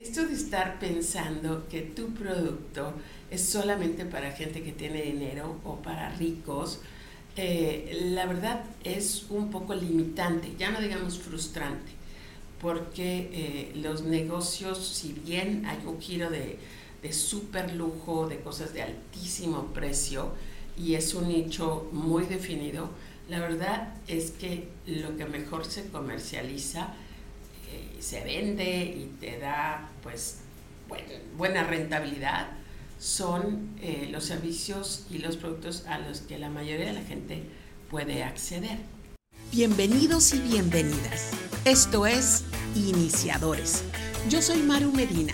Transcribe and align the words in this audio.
Esto 0.00 0.24
de 0.24 0.34
estar 0.34 0.78
pensando 0.78 1.66
que 1.68 1.80
tu 1.82 2.14
producto 2.14 2.94
es 3.32 3.42
solamente 3.42 4.04
para 4.04 4.30
gente 4.30 4.62
que 4.62 4.70
tiene 4.70 5.02
dinero 5.02 5.58
o 5.64 5.82
para 5.82 6.10
ricos, 6.10 6.78
eh, 7.34 8.12
la 8.12 8.24
verdad 8.26 8.64
es 8.84 9.26
un 9.28 9.50
poco 9.50 9.74
limitante, 9.74 10.54
ya 10.56 10.70
no 10.70 10.80
digamos 10.80 11.18
frustrante, 11.18 11.90
porque 12.60 13.28
eh, 13.32 13.72
los 13.74 14.04
negocios, 14.04 14.86
si 14.86 15.14
bien 15.14 15.66
hay 15.66 15.84
un 15.84 16.00
giro 16.00 16.30
de, 16.30 16.60
de 17.02 17.12
súper 17.12 17.74
lujo, 17.74 18.28
de 18.28 18.38
cosas 18.38 18.72
de 18.72 18.82
altísimo 18.82 19.72
precio, 19.74 20.30
y 20.76 20.94
es 20.94 21.12
un 21.12 21.26
nicho 21.26 21.88
muy 21.90 22.24
definido, 22.24 22.88
la 23.28 23.40
verdad 23.40 23.94
es 24.06 24.30
que 24.30 24.68
lo 24.86 25.16
que 25.16 25.24
mejor 25.24 25.64
se 25.64 25.88
comercializa 25.88 26.94
se 28.00 28.22
vende 28.22 28.84
y 28.84 29.12
te 29.20 29.38
da 29.38 29.90
pues 30.02 30.38
buena 31.36 31.64
rentabilidad 31.64 32.48
son 32.98 33.76
eh, 33.80 34.08
los 34.10 34.24
servicios 34.24 35.06
y 35.10 35.18
los 35.18 35.36
productos 35.36 35.84
a 35.86 35.98
los 35.98 36.20
que 36.20 36.38
la 36.38 36.48
mayoría 36.48 36.86
de 36.86 36.92
la 36.94 37.02
gente 37.02 37.42
puede 37.90 38.24
acceder. 38.24 38.78
Bienvenidos 39.52 40.34
y 40.34 40.40
bienvenidas. 40.40 41.30
Esto 41.64 42.06
es 42.06 42.44
Iniciadores. 42.74 43.84
Yo 44.28 44.42
soy 44.42 44.58
Maru 44.58 44.92
Medina, 44.92 45.32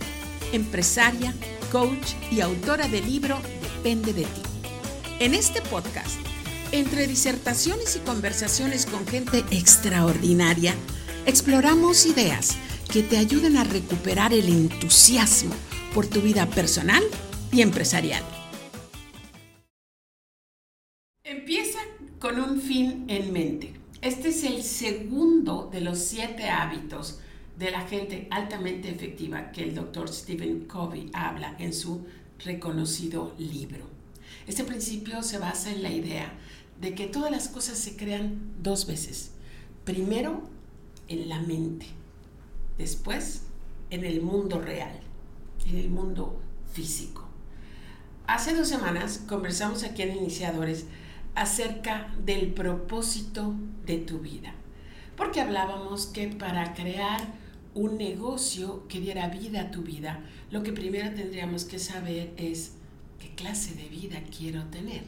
empresaria, 0.52 1.34
coach 1.72 2.12
y 2.30 2.40
autora 2.40 2.86
del 2.86 3.06
libro 3.06 3.40
Depende 3.62 4.12
de 4.12 4.22
ti. 4.22 4.42
En 5.20 5.34
este 5.34 5.62
podcast, 5.62 6.18
entre 6.70 7.06
disertaciones 7.06 7.96
y 7.96 8.00
conversaciones 8.00 8.86
con 8.86 9.06
gente 9.06 9.44
extraordinaria, 9.50 10.74
exploramos 11.26 12.06
ideas 12.06 12.56
que 12.92 13.02
te 13.02 13.16
ayuden 13.16 13.56
a 13.56 13.64
recuperar 13.64 14.32
el 14.32 14.48
entusiasmo 14.48 15.54
por 15.94 16.06
tu 16.06 16.20
vida 16.20 16.46
personal 16.46 17.02
y 17.50 17.62
empresarial. 17.62 18.22
Empieza 21.24 21.78
con 22.18 22.38
un 22.38 22.60
fin 22.60 23.04
en 23.08 23.32
mente. 23.32 23.74
Este 24.02 24.28
es 24.28 24.44
el 24.44 24.62
segundo 24.62 25.70
de 25.72 25.80
los 25.80 25.98
siete 25.98 26.50
hábitos 26.50 27.20
de 27.58 27.70
la 27.70 27.82
gente 27.82 28.28
altamente 28.30 28.90
efectiva 28.90 29.50
que 29.52 29.62
el 29.62 29.74
doctor 29.74 30.08
Stephen 30.08 30.66
Covey 30.66 31.10
habla 31.14 31.56
en 31.58 31.72
su 31.72 32.06
reconocido 32.44 33.34
libro. 33.38 33.88
Este 34.46 34.64
principio 34.64 35.22
se 35.22 35.38
basa 35.38 35.70
en 35.70 35.82
la 35.82 35.90
idea 35.90 36.34
de 36.80 36.94
que 36.94 37.06
todas 37.06 37.30
las 37.30 37.48
cosas 37.48 37.78
se 37.78 37.96
crean 37.96 38.54
dos 38.62 38.86
veces. 38.86 39.30
Primero 39.84 40.53
en 41.08 41.28
la 41.28 41.40
mente, 41.40 41.86
después 42.78 43.42
en 43.90 44.04
el 44.04 44.20
mundo 44.22 44.60
real, 44.60 44.98
en 45.66 45.76
el 45.76 45.90
mundo 45.90 46.40
físico. 46.72 47.24
Hace 48.26 48.54
dos 48.54 48.68
semanas 48.68 49.22
conversamos 49.28 49.84
aquí 49.84 50.02
en 50.02 50.16
Iniciadores 50.16 50.86
acerca 51.34 52.14
del 52.24 52.52
propósito 52.52 53.54
de 53.84 53.98
tu 53.98 54.18
vida, 54.18 54.54
porque 55.16 55.40
hablábamos 55.40 56.06
que 56.06 56.28
para 56.28 56.74
crear 56.74 57.20
un 57.74 57.98
negocio 57.98 58.86
que 58.88 59.00
diera 59.00 59.28
vida 59.28 59.62
a 59.62 59.70
tu 59.70 59.82
vida, 59.82 60.20
lo 60.50 60.62
que 60.62 60.72
primero 60.72 61.12
tendríamos 61.14 61.64
que 61.64 61.78
saber 61.78 62.32
es 62.36 62.72
qué 63.18 63.34
clase 63.34 63.74
de 63.74 63.88
vida 63.88 64.22
quiero 64.36 64.64
tener, 64.66 65.02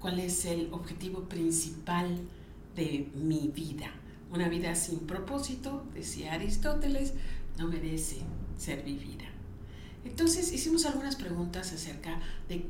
cuál 0.00 0.18
es 0.20 0.44
el 0.46 0.68
objetivo 0.72 1.28
principal 1.28 2.20
de 2.74 3.08
mi 3.14 3.50
vida 3.54 3.90
una 4.32 4.48
vida 4.48 4.74
sin 4.74 5.00
propósito, 5.00 5.84
decía 5.94 6.34
Aristóteles, 6.34 7.14
no 7.58 7.68
merece 7.68 8.18
ser 8.56 8.82
vivida. 8.84 9.24
Entonces 10.04 10.52
hicimos 10.52 10.86
algunas 10.86 11.16
preguntas 11.16 11.72
acerca 11.72 12.20
de 12.48 12.66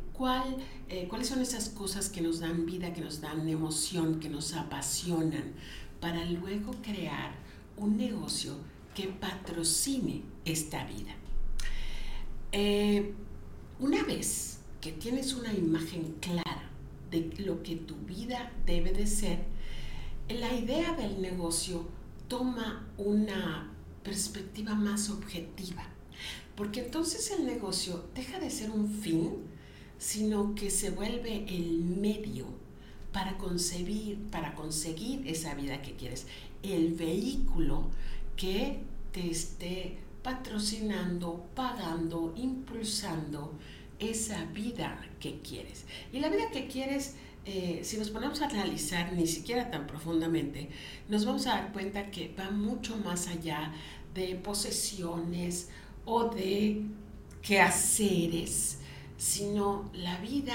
eh, 0.89 1.07
cuáles 1.09 1.29
son 1.29 1.41
esas 1.41 1.69
cosas 1.69 2.09
que 2.09 2.21
nos 2.21 2.41
dan 2.41 2.67
vida, 2.67 2.93
que 2.93 3.01
nos 3.01 3.21
dan 3.21 3.49
emoción, 3.49 4.19
que 4.19 4.29
nos 4.29 4.55
apasionan, 4.55 5.53
para 6.01 6.25
luego 6.25 6.73
crear 6.83 7.33
un 7.77 7.97
negocio 7.97 8.57
que 8.95 9.07
patrocine 9.09 10.23
esta 10.45 10.85
vida. 10.85 11.15
Eh, 12.53 13.15
una 13.79 14.03
vez 14.03 14.59
que 14.81 14.93
tienes 14.93 15.35
una 15.35 15.53
imagen 15.53 16.17
clara 16.21 16.69
de 17.11 17.33
lo 17.39 17.63
que 17.63 17.77
tu 17.77 17.95
vida 17.97 18.53
debe 18.67 18.93
de 18.93 19.07
ser, 19.07 19.45
la 20.35 20.53
idea 20.53 20.93
del 20.95 21.21
negocio 21.21 21.87
toma 22.29 22.87
una 22.97 23.73
perspectiva 24.05 24.75
más 24.75 25.11
objetiva, 25.11 25.85
porque 26.57 26.81
entonces 26.81 27.31
el 27.31 27.47
negocio 27.47 28.05
deja 28.15 28.39
de 28.39 28.51
ser 28.51 28.71
un 28.71 28.89
fin, 28.89 29.39
sino 29.99 30.55
que 30.55 30.71
se 30.71 30.91
vuelve 30.91 31.45
el 31.49 31.81
medio 31.85 32.47
para 33.13 33.37
concebir, 33.39 34.19
para 34.31 34.55
conseguir 34.55 35.27
esa 35.27 35.55
vida 35.55 35.83
que 35.83 35.97
quieres, 35.97 36.27
el 36.63 36.95
vehículo 36.95 37.89
que 38.37 38.81
te 39.13 39.31
esté 39.31 39.99
patrocinando, 40.23 41.47
pagando, 41.55 42.33
impulsando 42.37 43.53
esa 43.99 44.45
vida 44.47 45.01
que 45.19 45.41
quieres. 45.41 45.85
Y 46.13 46.21
la 46.21 46.29
vida 46.29 46.51
que 46.51 46.69
quieres 46.69 47.17
eh, 47.45 47.81
si 47.83 47.97
nos 47.97 48.11
ponemos 48.11 48.43
a 48.43 48.47
analizar 48.47 49.13
ni 49.13 49.27
siquiera 49.27 49.71
tan 49.71 49.87
profundamente, 49.87 50.69
nos 51.09 51.25
vamos 51.25 51.47
a 51.47 51.51
dar 51.51 51.73
cuenta 51.73 52.11
que 52.11 52.35
va 52.39 52.51
mucho 52.51 52.97
más 52.99 53.29
allá 53.29 53.73
de 54.15 54.35
posesiones 54.37 55.69
o 56.05 56.29
de 56.29 56.83
quehaceres, 57.43 58.79
sino 59.17 59.91
la 59.95 60.19
vida 60.19 60.55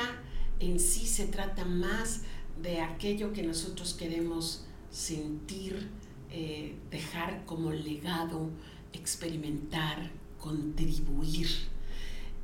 en 0.60 0.80
sí 0.80 1.06
se 1.06 1.28
trata 1.28 1.66
más 1.66 2.22
de 2.62 2.82
aquello 2.82 3.34
que 3.34 3.44
nosotros 3.44 3.94
queremos 3.94 4.66
sentir, 4.92 5.90
eh, 6.32 6.76
dejar 6.90 7.46
como 7.46 7.72
legado, 7.72 8.50
experimentar, 8.94 10.12
contribuir. 10.40 11.48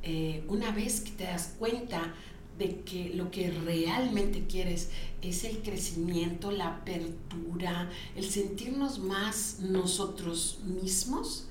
Eh, 0.02 0.44
una 0.48 0.72
vez 0.72 1.00
que 1.00 1.12
te 1.12 1.24
das 1.24 1.54
cuenta 1.58 2.12
de 2.58 2.80
que 2.80 3.10
lo 3.14 3.30
que 3.30 3.50
realmente 3.50 4.46
quieres 4.46 4.90
es 5.22 5.44
el 5.44 5.58
crecimiento, 5.62 6.50
la 6.50 6.68
apertura, 6.68 7.90
el 8.14 8.24
sentirnos 8.24 8.98
más 8.98 9.60
nosotros 9.60 10.60
mismos, 10.64 11.46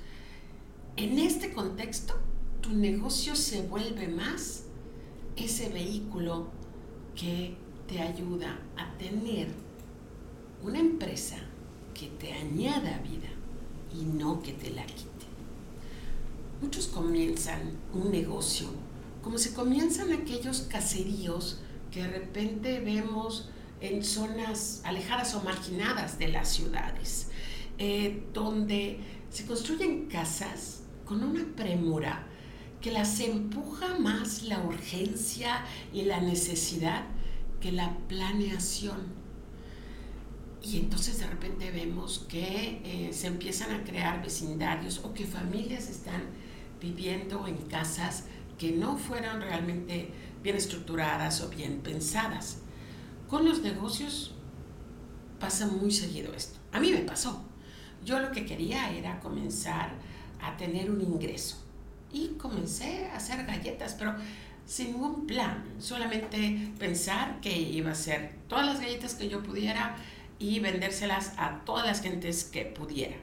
en 0.95 1.19
este 1.19 1.53
contexto 1.53 2.15
tu 2.61 2.69
negocio 2.71 3.35
se 3.35 3.63
vuelve 3.63 4.07
más 4.07 4.65
ese 5.35 5.69
vehículo 5.69 6.47
que 7.15 7.55
te 7.87 7.99
ayuda 7.99 8.59
a 8.77 8.97
tener 8.97 9.47
una 10.63 10.79
empresa 10.79 11.37
que 11.93 12.07
te 12.07 12.31
añada 12.33 12.99
vida 12.99 13.29
y 13.93 14.03
no 14.05 14.41
que 14.41 14.53
te 14.53 14.69
la 14.69 14.85
quite. 14.85 15.09
Muchos 16.61 16.87
comienzan 16.87 17.77
un 17.93 18.11
negocio 18.11 18.67
como 19.21 19.37
se 19.37 19.53
comienzan 19.53 20.11
aquellos 20.11 20.61
caseríos 20.61 21.61
que 21.91 22.01
de 22.03 22.07
repente 22.07 22.79
vemos 22.79 23.49
en 23.81 24.03
zonas 24.03 24.81
alejadas 24.83 25.35
o 25.35 25.41
marginadas 25.41 26.17
de 26.19 26.29
las 26.29 26.49
ciudades, 26.49 27.29
eh, 27.77 28.23
donde 28.33 28.99
se 29.29 29.45
construyen 29.45 30.07
casas 30.07 30.83
con 31.05 31.23
una 31.23 31.45
premura 31.55 32.27
que 32.79 32.91
las 32.91 33.19
empuja 33.19 33.99
más 33.99 34.43
la 34.43 34.59
urgencia 34.59 35.65
y 35.93 36.03
la 36.03 36.19
necesidad 36.19 37.05
que 37.59 37.71
la 37.71 37.97
planeación. 38.07 39.21
Y 40.63 40.77
entonces 40.77 41.19
de 41.19 41.27
repente 41.27 41.71
vemos 41.71 42.25
que 42.27 42.81
eh, 42.83 43.13
se 43.13 43.27
empiezan 43.27 43.71
a 43.71 43.83
crear 43.83 44.21
vecindarios 44.21 44.99
o 45.03 45.13
que 45.13 45.25
familias 45.25 45.89
están 45.89 46.23
viviendo 46.79 47.47
en 47.47 47.57
casas 47.57 48.25
que 48.61 48.71
no 48.73 48.95
fueron 48.95 49.41
realmente 49.41 50.11
bien 50.43 50.55
estructuradas 50.55 51.41
o 51.41 51.49
bien 51.49 51.79
pensadas. 51.79 52.59
Con 53.27 53.43
los 53.43 53.63
negocios 53.63 54.35
pasa 55.39 55.65
muy 55.65 55.89
seguido 55.89 56.31
esto. 56.35 56.59
A 56.71 56.79
mí 56.79 56.91
me 56.91 56.99
pasó. 56.99 57.43
Yo 58.05 58.19
lo 58.19 58.31
que 58.31 58.45
quería 58.45 58.91
era 58.91 59.19
comenzar 59.19 59.93
a 60.39 60.55
tener 60.57 60.91
un 60.91 61.01
ingreso. 61.01 61.57
Y 62.13 62.35
comencé 62.37 63.07
a 63.07 63.15
hacer 63.15 63.47
galletas, 63.47 63.95
pero 63.97 64.13
sin 64.67 64.91
ningún 64.91 65.25
plan. 65.25 65.63
Solamente 65.79 66.71
pensar 66.77 67.41
que 67.41 67.59
iba 67.59 67.89
a 67.89 67.93
hacer 67.93 68.35
todas 68.47 68.67
las 68.67 68.79
galletas 68.79 69.15
que 69.15 69.27
yo 69.27 69.41
pudiera 69.41 69.95
y 70.37 70.59
vendérselas 70.59 71.33
a 71.37 71.65
todas 71.65 71.87
las 71.87 72.03
gentes 72.03 72.43
que 72.43 72.65
pudiera. 72.65 73.15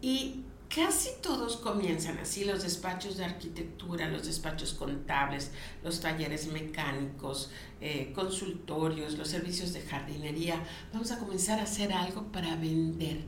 Y 0.00 0.44
Casi 0.74 1.08
todos 1.22 1.56
comienzan 1.56 2.18
así, 2.18 2.44
los 2.44 2.62
despachos 2.62 3.16
de 3.16 3.24
arquitectura, 3.24 4.06
los 4.08 4.26
despachos 4.26 4.74
contables, 4.74 5.50
los 5.82 6.00
talleres 6.00 6.46
mecánicos, 6.48 7.50
eh, 7.80 8.12
consultorios, 8.14 9.16
los 9.16 9.28
servicios 9.28 9.72
de 9.72 9.80
jardinería. 9.80 10.62
Vamos 10.92 11.10
a 11.10 11.18
comenzar 11.18 11.58
a 11.58 11.62
hacer 11.62 11.90
algo 11.94 12.24
para 12.30 12.54
vender. 12.56 13.24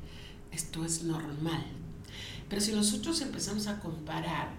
Esto 0.53 0.85
es 0.85 1.03
normal. 1.03 1.65
Pero 2.51 2.61
si 2.61 2.73
nosotros 2.73 3.19
empezamos 3.23 3.69
a 3.69 3.81
comparar 3.81 4.51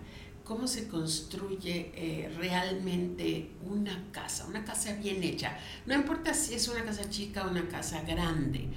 cómo 0.44 0.68
se 0.68 0.88
construye 0.88 1.92
eh, 1.94 2.34
realmente 2.36 3.52
una 3.64 4.12
casa, 4.12 4.48
una 4.48 4.66
casa 4.66 4.94
bien 4.94 5.22
hecha, 5.24 5.56
no 5.86 5.94
importa 5.94 6.34
si 6.34 6.56
es 6.56 6.68
una 6.68 6.84
casa 6.84 7.08
chica 7.12 7.46
o 7.46 7.52
una 7.52 7.68
casa 7.68 8.02
grande, 8.02 8.70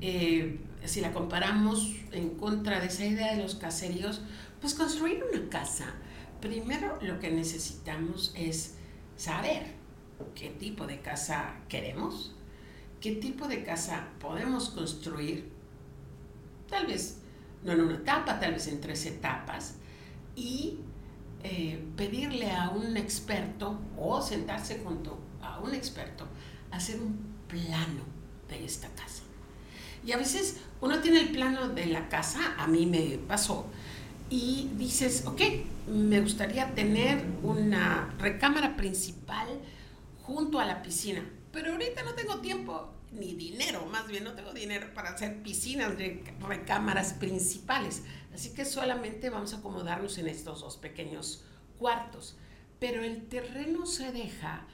eh, 0.00 0.60
si 0.84 1.00
la 1.00 1.12
comparamos 1.12 1.94
en 2.12 2.30
contra 2.30 2.80
de 2.80 2.86
esa 2.86 3.04
idea 3.04 3.34
de 3.34 3.42
los 3.42 3.54
caseríos, 3.56 4.22
pues 4.60 4.74
construir 4.74 5.24
una 5.32 5.48
casa, 5.48 5.94
primero 6.40 6.98
lo 7.02 7.18
que 7.18 7.30
necesitamos 7.30 8.32
es 8.36 8.76
saber 9.16 9.74
qué 10.34 10.50
tipo 10.50 10.86
de 10.86 11.00
casa 11.00 11.56
queremos, 11.68 12.34
qué 13.00 13.12
tipo 13.12 13.48
de 13.48 13.62
casa 13.64 14.08
podemos 14.20 14.70
construir, 14.70 15.50
tal 16.68 16.86
vez 16.86 17.20
no 17.62 17.72
en 17.72 17.80
una 17.80 17.96
etapa, 17.96 18.38
tal 18.38 18.52
vez 18.52 18.68
en 18.68 18.80
tres 18.80 19.06
etapas, 19.06 19.76
y 20.34 20.78
eh, 21.42 21.84
pedirle 21.96 22.50
a 22.50 22.70
un 22.70 22.96
experto 22.96 23.78
o 23.96 24.20
sentarse 24.20 24.80
junto 24.84 25.18
a 25.40 25.60
un 25.60 25.74
experto 25.74 26.26
hacer 26.70 27.00
un 27.00 27.16
plano 27.48 28.02
de 28.48 28.64
esta 28.64 28.88
casa. 28.88 29.22
Y 30.06 30.12
a 30.12 30.16
veces 30.16 30.58
uno 30.80 31.00
tiene 31.00 31.20
el 31.20 31.32
plano 31.32 31.68
de 31.68 31.86
la 31.86 32.08
casa, 32.08 32.54
a 32.58 32.68
mí 32.68 32.86
me 32.86 33.18
pasó, 33.26 33.66
y 34.30 34.70
dices, 34.76 35.24
ok, 35.26 35.40
me 35.88 36.20
gustaría 36.20 36.72
tener 36.74 37.24
una 37.42 38.14
recámara 38.18 38.76
principal 38.76 39.48
junto 40.22 40.60
a 40.60 40.64
la 40.64 40.80
piscina, 40.80 41.28
pero 41.52 41.72
ahorita 41.72 42.04
no 42.04 42.14
tengo 42.14 42.38
tiempo 42.38 42.92
ni 43.10 43.34
dinero, 43.34 43.84
más 43.86 44.06
bien 44.06 44.22
no 44.22 44.34
tengo 44.34 44.52
dinero 44.52 44.94
para 44.94 45.10
hacer 45.10 45.42
piscinas 45.42 45.98
de 45.98 46.22
recámaras 46.40 47.14
principales, 47.14 48.02
así 48.32 48.50
que 48.50 48.64
solamente 48.64 49.28
vamos 49.28 49.54
a 49.54 49.58
acomodarnos 49.58 50.18
en 50.18 50.28
estos 50.28 50.60
dos 50.60 50.76
pequeños 50.76 51.42
cuartos, 51.80 52.36
pero 52.78 53.02
el 53.02 53.26
terreno 53.26 53.86
se 53.86 54.12
deja 54.12 54.66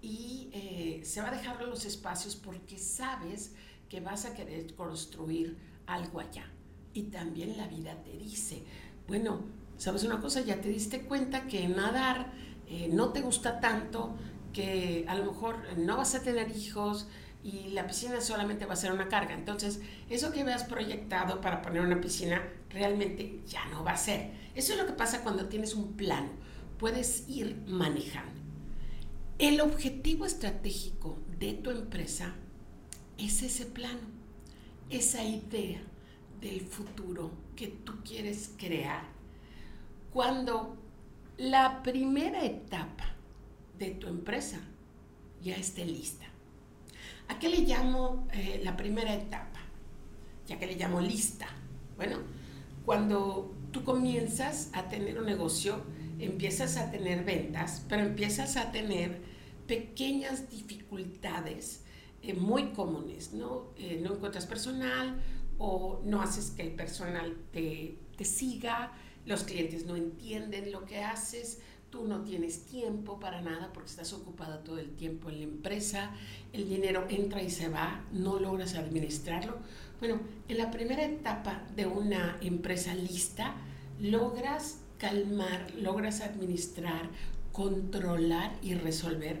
y 0.00 0.48
eh, 0.52 1.02
se 1.04 1.20
va 1.20 1.28
a 1.28 1.32
dejar 1.32 1.62
los 1.62 1.84
espacios 1.84 2.36
porque 2.36 2.78
sabes 2.78 3.52
que 3.88 4.00
vas 4.00 4.24
a 4.24 4.34
querer 4.34 4.74
construir 4.74 5.56
algo 5.86 6.20
allá. 6.20 6.46
Y 6.94 7.04
también 7.04 7.56
la 7.56 7.66
vida 7.68 7.96
te 8.02 8.16
dice, 8.16 8.62
bueno, 9.06 9.40
¿sabes 9.76 10.04
una 10.04 10.20
cosa? 10.20 10.40
Ya 10.40 10.60
te 10.60 10.68
diste 10.68 11.02
cuenta 11.02 11.46
que 11.46 11.68
nadar 11.68 12.32
eh, 12.68 12.90
no 12.92 13.10
te 13.10 13.20
gusta 13.20 13.60
tanto, 13.60 14.14
que 14.52 15.04
a 15.08 15.14
lo 15.14 15.32
mejor 15.32 15.56
no 15.78 15.96
vas 15.96 16.14
a 16.14 16.22
tener 16.22 16.54
hijos 16.56 17.06
y 17.42 17.68
la 17.70 17.86
piscina 17.86 18.20
solamente 18.20 18.66
va 18.66 18.74
a 18.74 18.76
ser 18.76 18.92
una 18.92 19.08
carga. 19.08 19.34
Entonces, 19.34 19.80
eso 20.10 20.32
que 20.32 20.40
habías 20.40 20.64
proyectado 20.64 21.40
para 21.40 21.62
poner 21.62 21.82
una 21.82 22.00
piscina 22.00 22.42
realmente 22.70 23.40
ya 23.46 23.64
no 23.66 23.84
va 23.84 23.92
a 23.92 23.96
ser. 23.96 24.32
Eso 24.54 24.72
es 24.72 24.78
lo 24.78 24.86
que 24.86 24.92
pasa 24.92 25.22
cuando 25.22 25.46
tienes 25.46 25.74
un 25.74 25.92
plano. 25.92 26.30
Puedes 26.78 27.28
ir 27.28 27.56
manejando. 27.66 28.40
El 29.38 29.60
objetivo 29.60 30.26
estratégico 30.26 31.18
de 31.38 31.54
tu 31.54 31.70
empresa 31.70 32.34
es 33.18 33.42
ese 33.42 33.66
plano, 33.66 34.00
esa 34.90 35.24
idea 35.24 35.80
del 36.40 36.60
futuro 36.60 37.32
que 37.56 37.66
tú 37.68 37.94
quieres 38.04 38.52
crear. 38.56 39.02
Cuando 40.12 40.76
la 41.36 41.82
primera 41.82 42.44
etapa 42.44 43.04
de 43.78 43.90
tu 43.90 44.08
empresa 44.08 44.60
ya 45.42 45.56
esté 45.56 45.84
lista. 45.84 46.26
¿A 47.28 47.38
qué 47.38 47.48
le 47.48 47.58
llamo 47.58 48.26
eh, 48.32 48.60
la 48.64 48.76
primera 48.76 49.14
etapa? 49.14 49.60
Ya 50.46 50.58
que 50.58 50.66
le 50.66 50.76
llamo 50.76 51.00
lista. 51.00 51.46
Bueno, 51.96 52.18
cuando 52.84 53.54
tú 53.70 53.84
comienzas 53.84 54.70
a 54.72 54.88
tener 54.88 55.18
un 55.18 55.26
negocio, 55.26 55.82
empiezas 56.18 56.76
a 56.76 56.90
tener 56.90 57.24
ventas, 57.24 57.84
pero 57.88 58.02
empiezas 58.02 58.56
a 58.56 58.72
tener 58.72 59.20
pequeñas 59.66 60.50
dificultades 60.50 61.84
eh, 62.28 62.34
muy 62.34 62.70
comunes, 62.70 63.32
¿no? 63.32 63.68
Eh, 63.76 64.00
no 64.02 64.14
encuentras 64.14 64.46
personal 64.46 65.22
o 65.58 66.00
no 66.04 66.22
haces 66.22 66.50
que 66.50 66.62
el 66.62 66.72
personal 66.74 67.36
te, 67.52 67.98
te 68.16 68.24
siga, 68.24 68.92
los 69.26 69.44
clientes 69.44 69.86
no 69.86 69.96
entienden 69.96 70.70
lo 70.72 70.84
que 70.84 71.02
haces, 71.02 71.60
tú 71.90 72.06
no 72.06 72.22
tienes 72.22 72.66
tiempo 72.66 73.18
para 73.18 73.40
nada 73.40 73.72
porque 73.72 73.90
estás 73.90 74.12
ocupado 74.12 74.58
todo 74.60 74.78
el 74.78 74.90
tiempo 74.90 75.30
en 75.30 75.38
la 75.38 75.44
empresa, 75.44 76.10
el 76.52 76.68
dinero 76.68 77.06
entra 77.08 77.42
y 77.42 77.50
se 77.50 77.68
va, 77.68 78.04
no 78.12 78.38
logras 78.38 78.74
administrarlo. 78.74 79.58
Bueno, 79.98 80.20
en 80.48 80.58
la 80.58 80.70
primera 80.70 81.04
etapa 81.04 81.66
de 81.74 81.86
una 81.86 82.38
empresa 82.40 82.94
lista, 82.94 83.56
logras 84.00 84.80
calmar, 84.98 85.72
logras 85.74 86.20
administrar, 86.20 87.08
controlar 87.52 88.56
y 88.62 88.74
resolver 88.74 89.40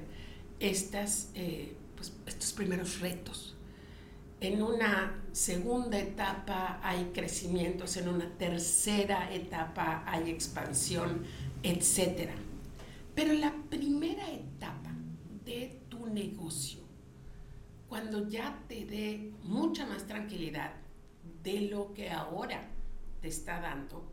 estas, 0.60 1.30
eh, 1.34 1.74
pues, 1.98 2.12
estos 2.26 2.52
primeros 2.52 3.00
retos. 3.00 3.56
En 4.40 4.62
una 4.62 5.20
segunda 5.32 5.98
etapa 5.98 6.78
hay 6.80 7.10
crecimientos, 7.12 7.96
en 7.96 8.08
una 8.08 8.30
tercera 8.38 9.34
etapa 9.34 10.04
hay 10.06 10.30
expansión, 10.30 11.24
etc. 11.64 12.30
Pero 13.16 13.32
la 13.32 13.52
primera 13.68 14.30
etapa 14.30 14.92
de 15.44 15.82
tu 15.88 16.06
negocio, 16.06 16.78
cuando 17.88 18.28
ya 18.28 18.62
te 18.68 18.84
dé 18.84 19.32
mucha 19.42 19.86
más 19.86 20.06
tranquilidad 20.06 20.72
de 21.42 21.62
lo 21.62 21.92
que 21.92 22.10
ahora 22.10 22.68
te 23.20 23.26
está 23.26 23.60
dando, 23.60 24.08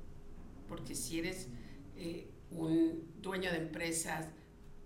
porque 0.67 0.95
si 0.95 1.19
eres 1.19 1.49
eh, 1.97 2.31
un 2.49 3.11
dueño 3.21 3.51
de 3.51 3.57
empresas 3.57 4.25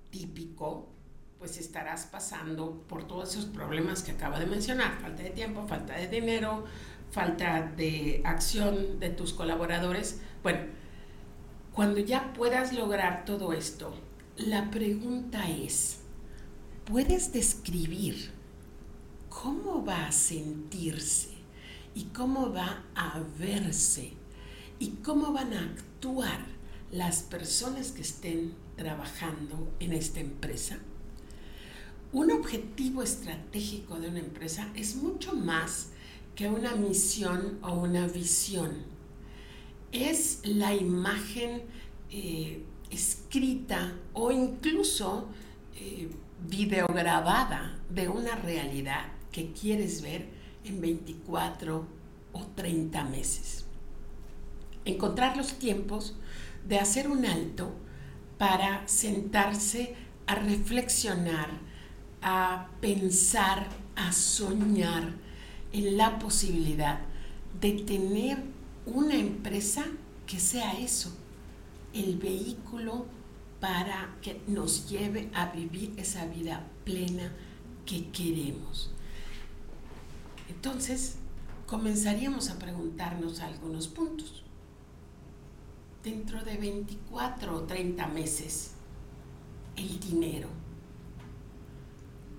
típico, 0.09 0.89
pues 1.39 1.57
estarás 1.57 2.05
pasando 2.05 2.83
por 2.89 3.07
todos 3.07 3.31
esos 3.31 3.45
problemas 3.45 4.03
que 4.03 4.11
acabo 4.11 4.37
de 4.37 4.45
mencionar, 4.45 4.99
falta 4.99 5.23
de 5.23 5.29
tiempo, 5.29 5.65
falta 5.67 5.95
de 5.95 6.07
dinero, 6.07 6.65
falta 7.11 7.61
de 7.77 8.21
acción 8.25 8.99
de 8.99 9.09
tus 9.09 9.31
colaboradores. 9.31 10.19
Bueno, 10.43 10.59
cuando 11.73 11.99
ya 11.99 12.33
puedas 12.33 12.73
lograr 12.73 13.23
todo 13.23 13.53
esto, 13.53 13.95
la 14.35 14.69
pregunta 14.69 15.49
es, 15.49 15.99
¿puedes 16.83 17.31
describir 17.31 18.31
cómo 19.29 19.85
va 19.85 20.07
a 20.07 20.11
sentirse 20.11 21.29
y 21.95 22.05
cómo 22.05 22.51
va 22.51 22.83
a 22.95 23.21
verse 23.39 24.11
y 24.77 24.89
cómo 25.03 25.31
van 25.31 25.53
a 25.53 25.61
actuar 25.61 26.45
las 26.91 27.21
personas 27.21 27.93
que 27.93 28.01
estén 28.01 28.55
trabajando 28.75 29.71
en 29.79 29.93
esta 29.93 30.19
empresa? 30.19 30.79
Un 32.11 32.31
objetivo 32.31 33.03
estratégico 33.03 33.99
de 33.99 34.07
una 34.09 34.19
empresa 34.19 34.71
es 34.73 34.95
mucho 34.95 35.33
más 35.33 35.91
que 36.35 36.47
una 36.47 36.75
misión 36.75 37.59
o 37.61 37.73
una 37.73 38.07
visión. 38.07 38.71
Es 39.91 40.41
la 40.43 40.73
imagen 40.73 41.61
eh, 42.09 42.63
escrita 42.89 43.93
o 44.13 44.31
incluso 44.31 45.27
eh, 45.75 46.09
videograbada 46.47 47.77
de 47.91 48.09
una 48.09 48.35
realidad 48.37 49.11
que 49.31 49.51
quieres 49.51 50.01
ver 50.01 50.29
en 50.63 50.81
24 50.81 51.85
o 52.33 52.45
30 52.55 53.03
meses. 53.03 53.65
Encontrar 54.83 55.37
los 55.37 55.59
tiempos 55.59 56.15
de 56.67 56.79
hacer 56.79 57.07
un 57.07 57.27
alto 57.27 57.71
para 58.39 58.87
sentarse 58.87 59.93
a 60.25 60.33
reflexionar 60.33 61.68
a 62.21 62.67
pensar, 62.81 63.67
a 63.95 64.11
soñar 64.11 65.13
en 65.71 65.97
la 65.97 66.19
posibilidad 66.19 66.99
de 67.59 67.71
tener 67.73 68.43
una 68.85 69.15
empresa 69.15 69.85
que 70.25 70.39
sea 70.39 70.79
eso, 70.79 71.11
el 71.93 72.17
vehículo 72.17 73.05
para 73.59 74.15
que 74.21 74.41
nos 74.47 74.89
lleve 74.89 75.29
a 75.33 75.47
vivir 75.47 75.93
esa 75.97 76.25
vida 76.25 76.65
plena 76.85 77.31
que 77.85 78.09
queremos. 78.09 78.91
Entonces, 80.47 81.17
comenzaríamos 81.67 82.49
a 82.49 82.57
preguntarnos 82.57 83.41
algunos 83.41 83.87
puntos. 83.87 84.43
Dentro 86.03 86.43
de 86.43 86.57
24 86.57 87.55
o 87.55 87.63
30 87.63 88.07
meses, 88.07 88.71
el 89.75 89.99
dinero 89.99 90.58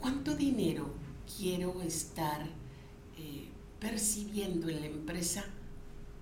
¿cuánto 0.00 0.34
dinero 0.34 0.86
quiero 1.38 1.80
estar 1.82 2.42
eh, 3.16 3.48
percibiendo 3.78 4.68
en 4.68 4.80
la 4.80 4.86
empresa 4.86 5.44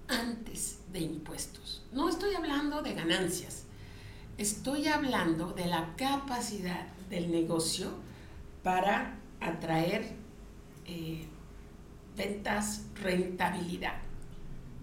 antes 0.08 0.80
de 0.92 1.00
impuestos? 1.00 1.85
No 1.92 2.08
estoy 2.08 2.35
hablando 2.35 2.82
de 2.82 2.94
ganancias, 2.94 3.64
estoy 4.37 4.88
hablando 4.88 5.52
de 5.52 5.66
la 5.66 5.94
capacidad 5.97 6.87
del 7.08 7.30
negocio 7.30 7.90
para 8.62 9.18
atraer 9.40 10.14
eh, 10.85 11.26
ventas, 12.16 12.85
rentabilidad. 13.00 13.94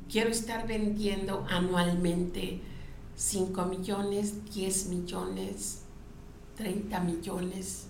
quiero 0.10 0.30
estar 0.30 0.66
vendiendo 0.68 1.46
anualmente 1.50 2.62
5 3.16 3.66
millones, 3.66 4.46
10 4.54 4.88
millones, 4.88 5.82
30 6.56 7.00
millones, 7.02 7.88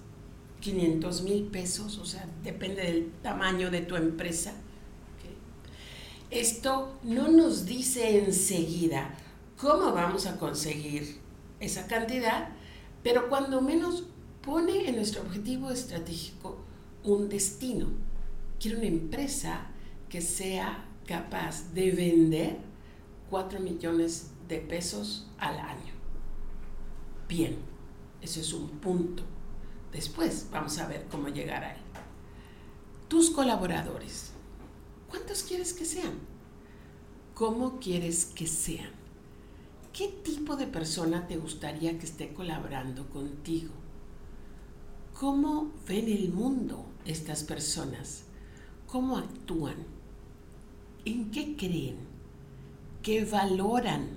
500 0.66 1.22
mil 1.22 1.44
pesos, 1.44 2.00
o 2.00 2.06
sea, 2.06 2.28
depende 2.44 2.82
del 2.82 3.12
tamaño 3.22 3.70
de 3.70 3.82
tu 3.82 3.96
empresa. 3.96 4.54
Esto 6.32 6.98
no 7.04 7.28
nos 7.28 7.68
dice 7.68 8.26
enseguida 8.26 9.14
cómo 9.62 9.94
vamos 9.94 10.26
a 10.26 10.38
conseguir 10.38 11.20
esa 11.60 11.86
cantidad, 11.86 12.50
pero 13.04 13.30
cuando 13.30 13.62
menos 13.62 14.06
pone 14.42 14.90
en 14.90 14.96
nuestro 14.96 15.22
objetivo 15.22 15.70
estratégico 15.70 16.58
un 17.04 17.30
destino. 17.30 17.90
Quiero 18.60 18.80
una 18.80 18.88
empresa 18.88 19.68
que 20.10 20.22
sea 20.22 20.84
capaz 21.06 21.74
de 21.76 21.92
vender 21.92 22.58
4 23.30 23.60
millones 23.60 24.32
de 24.48 24.58
pesos 24.58 25.28
al 25.38 25.60
año. 25.60 25.94
Bien, 27.30 27.56
ese 28.24 28.42
es 28.42 28.52
un 28.52 28.68
punto. 28.80 29.35
Después 29.96 30.48
vamos 30.52 30.78
a 30.78 30.88
ver 30.88 31.06
cómo 31.10 31.30
llegar 31.30 31.64
ahí. 31.64 31.78
Tus 33.08 33.30
colaboradores, 33.30 34.32
¿cuántos 35.10 35.42
quieres 35.44 35.72
que 35.72 35.86
sean? 35.86 36.16
¿Cómo 37.34 37.80
quieres 37.80 38.26
que 38.26 38.46
sean? 38.46 38.90
¿Qué 39.94 40.10
tipo 40.10 40.58
de 40.58 40.68
persona 40.68 41.28
te 41.28 41.38
gustaría 41.38 41.98
que 41.98 42.06
esté 42.06 42.34
colaborando 42.34 43.10
contigo? 43.10 43.72
¿Cómo 45.18 45.72
ven 45.88 46.10
el 46.10 46.34
mundo 46.34 46.86
estas 47.06 47.46
personas? 47.46 48.24
¿Cómo 48.88 49.18
actúan? 49.18 49.78
¿En 51.06 51.32
qué 51.32 51.56
creen? 51.56 52.00
¿Qué 53.02 53.24
valoran? 53.24 54.10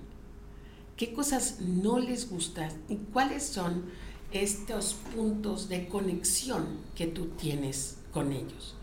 ¿Qué 0.96 1.12
cosas 1.12 1.60
no 1.60 2.00
les 2.00 2.28
gustan? 2.28 2.72
¿Y 2.88 2.96
cuáles 2.96 3.44
son 3.44 3.84
estos 4.32 4.94
puntos 5.14 5.68
de 5.68 5.88
conexión 5.88 6.66
que 6.94 7.06
tú 7.06 7.26
tienes 7.28 7.98
con 8.12 8.32
ellos? 8.32 8.74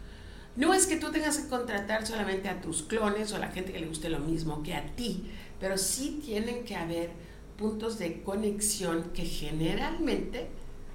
No 0.55 0.73
es 0.73 0.87
que 0.87 0.95
tú 0.95 1.11
tengas 1.11 1.37
que 1.37 1.49
contratar 1.49 2.07
solamente 2.07 2.47
a 2.47 2.61
tus 2.61 2.83
clones 2.83 3.31
o 3.31 3.35
a 3.35 3.39
la 3.39 3.49
gente 3.51 3.73
que 3.73 3.79
le 3.79 3.87
guste 3.87 4.09
lo 4.09 4.19
mismo 4.19 4.63
que 4.63 4.73
a 4.73 4.95
ti, 4.95 5.25
pero 5.59 5.77
sí 5.77 6.21
tienen 6.23 6.63
que 6.63 6.75
haber 6.75 7.09
puntos 7.57 7.99
de 7.99 8.21
conexión 8.23 9.11
que 9.13 9.25
generalmente 9.25 10.47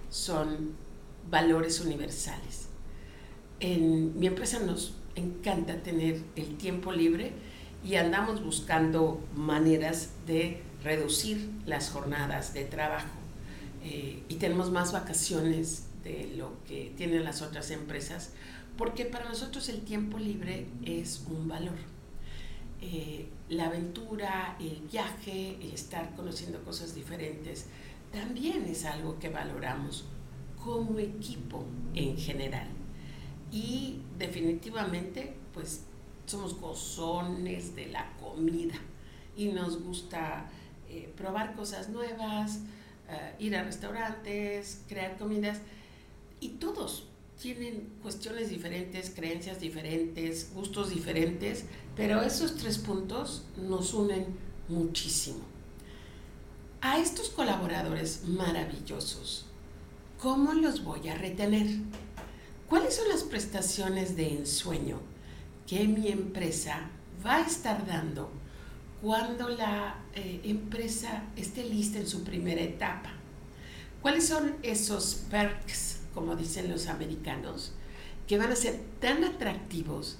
son 0.08 0.74
valores 1.30 1.80
universales. 1.80 2.68
En 3.60 4.18
mi 4.18 4.26
empresa 4.26 4.60
nos 4.60 4.94
encanta 5.14 5.82
tener 5.82 6.22
el 6.36 6.56
tiempo 6.56 6.92
libre 6.92 7.32
y 7.84 7.96
andamos 7.96 8.42
buscando 8.42 9.20
maneras 9.34 10.10
de 10.26 10.62
reducir 10.82 11.50
las 11.66 11.90
jornadas 11.90 12.54
de 12.54 12.64
trabajo 12.64 13.20
eh, 13.82 14.22
y 14.28 14.34
tenemos 14.36 14.70
más 14.70 14.92
vacaciones 14.92 15.86
de 16.04 16.34
lo 16.36 16.62
que 16.64 16.92
tienen 16.96 17.24
las 17.24 17.42
otras 17.42 17.70
empresas 17.70 18.32
porque 18.80 19.04
para 19.04 19.28
nosotros 19.28 19.68
el 19.68 19.82
tiempo 19.82 20.18
libre 20.18 20.66
es 20.82 21.22
un 21.28 21.46
valor. 21.48 21.76
Eh, 22.80 23.28
la 23.50 23.66
aventura, 23.66 24.56
el 24.58 24.80
viaje, 24.90 25.58
el 25.60 25.74
estar 25.74 26.16
conociendo 26.16 26.64
cosas 26.64 26.94
diferentes, 26.94 27.66
también 28.10 28.64
es 28.64 28.86
algo 28.86 29.18
que 29.18 29.28
valoramos 29.28 30.06
como 30.64 30.98
equipo 30.98 31.66
en 31.94 32.16
general. 32.16 32.68
Y 33.52 34.00
definitivamente, 34.18 35.34
pues 35.52 35.82
somos 36.24 36.58
gozones 36.58 37.76
de 37.76 37.88
la 37.88 38.10
comida 38.16 38.76
y 39.36 39.48
nos 39.48 39.82
gusta 39.82 40.48
eh, 40.88 41.12
probar 41.18 41.54
cosas 41.54 41.90
nuevas, 41.90 42.60
eh, 43.10 43.34
ir 43.38 43.56
a 43.56 43.64
restaurantes, 43.64 44.82
crear 44.88 45.16
comidas 45.16 45.58
y 46.40 46.50
todos 46.50 47.06
tienen 47.40 47.88
cuestiones 48.02 48.50
diferentes, 48.50 49.10
creencias 49.10 49.60
diferentes, 49.60 50.52
gustos 50.54 50.90
diferentes, 50.90 51.64
pero 51.96 52.22
esos 52.22 52.56
tres 52.56 52.78
puntos 52.78 53.44
nos 53.56 53.94
unen 53.94 54.26
muchísimo. 54.68 55.40
A 56.82 56.98
estos 56.98 57.30
colaboradores 57.30 58.24
maravillosos 58.26 59.46
¿Cómo 60.20 60.52
los 60.52 60.84
voy 60.84 61.08
a 61.08 61.14
retener? 61.14 61.66
¿Cuáles 62.68 62.96
son 62.96 63.08
las 63.08 63.22
prestaciones 63.22 64.16
de 64.16 64.28
ensueño 64.28 65.00
que 65.66 65.88
mi 65.88 66.08
empresa 66.08 66.90
va 67.24 67.36
a 67.36 67.46
estar 67.46 67.86
dando 67.86 68.30
cuando 69.02 69.48
la 69.48 69.96
eh, 70.14 70.40
empresa 70.44 71.24
esté 71.36 71.64
lista 71.64 71.98
en 71.98 72.06
su 72.06 72.24
primera 72.24 72.60
etapa? 72.60 73.10
¿Cuáles 74.02 74.28
son 74.28 74.56
esos 74.62 75.26
perks, 75.30 76.00
como 76.14 76.36
dicen 76.36 76.70
los 76.70 76.86
americanos, 76.86 77.72
que 78.26 78.38
van 78.38 78.52
a 78.52 78.56
ser 78.56 78.80
tan 79.00 79.24
atractivos 79.24 80.18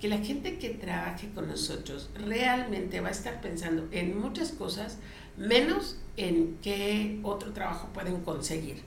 que 0.00 0.08
la 0.08 0.18
gente 0.18 0.58
que 0.58 0.70
trabaje 0.70 1.30
con 1.30 1.48
nosotros 1.48 2.10
realmente 2.14 3.00
va 3.00 3.08
a 3.08 3.12
estar 3.12 3.40
pensando 3.40 3.88
en 3.92 4.20
muchas 4.20 4.50
cosas, 4.50 4.98
menos 5.36 5.96
en 6.16 6.58
qué 6.60 7.20
otro 7.22 7.52
trabajo 7.52 7.88
pueden 7.92 8.20
conseguir? 8.22 8.82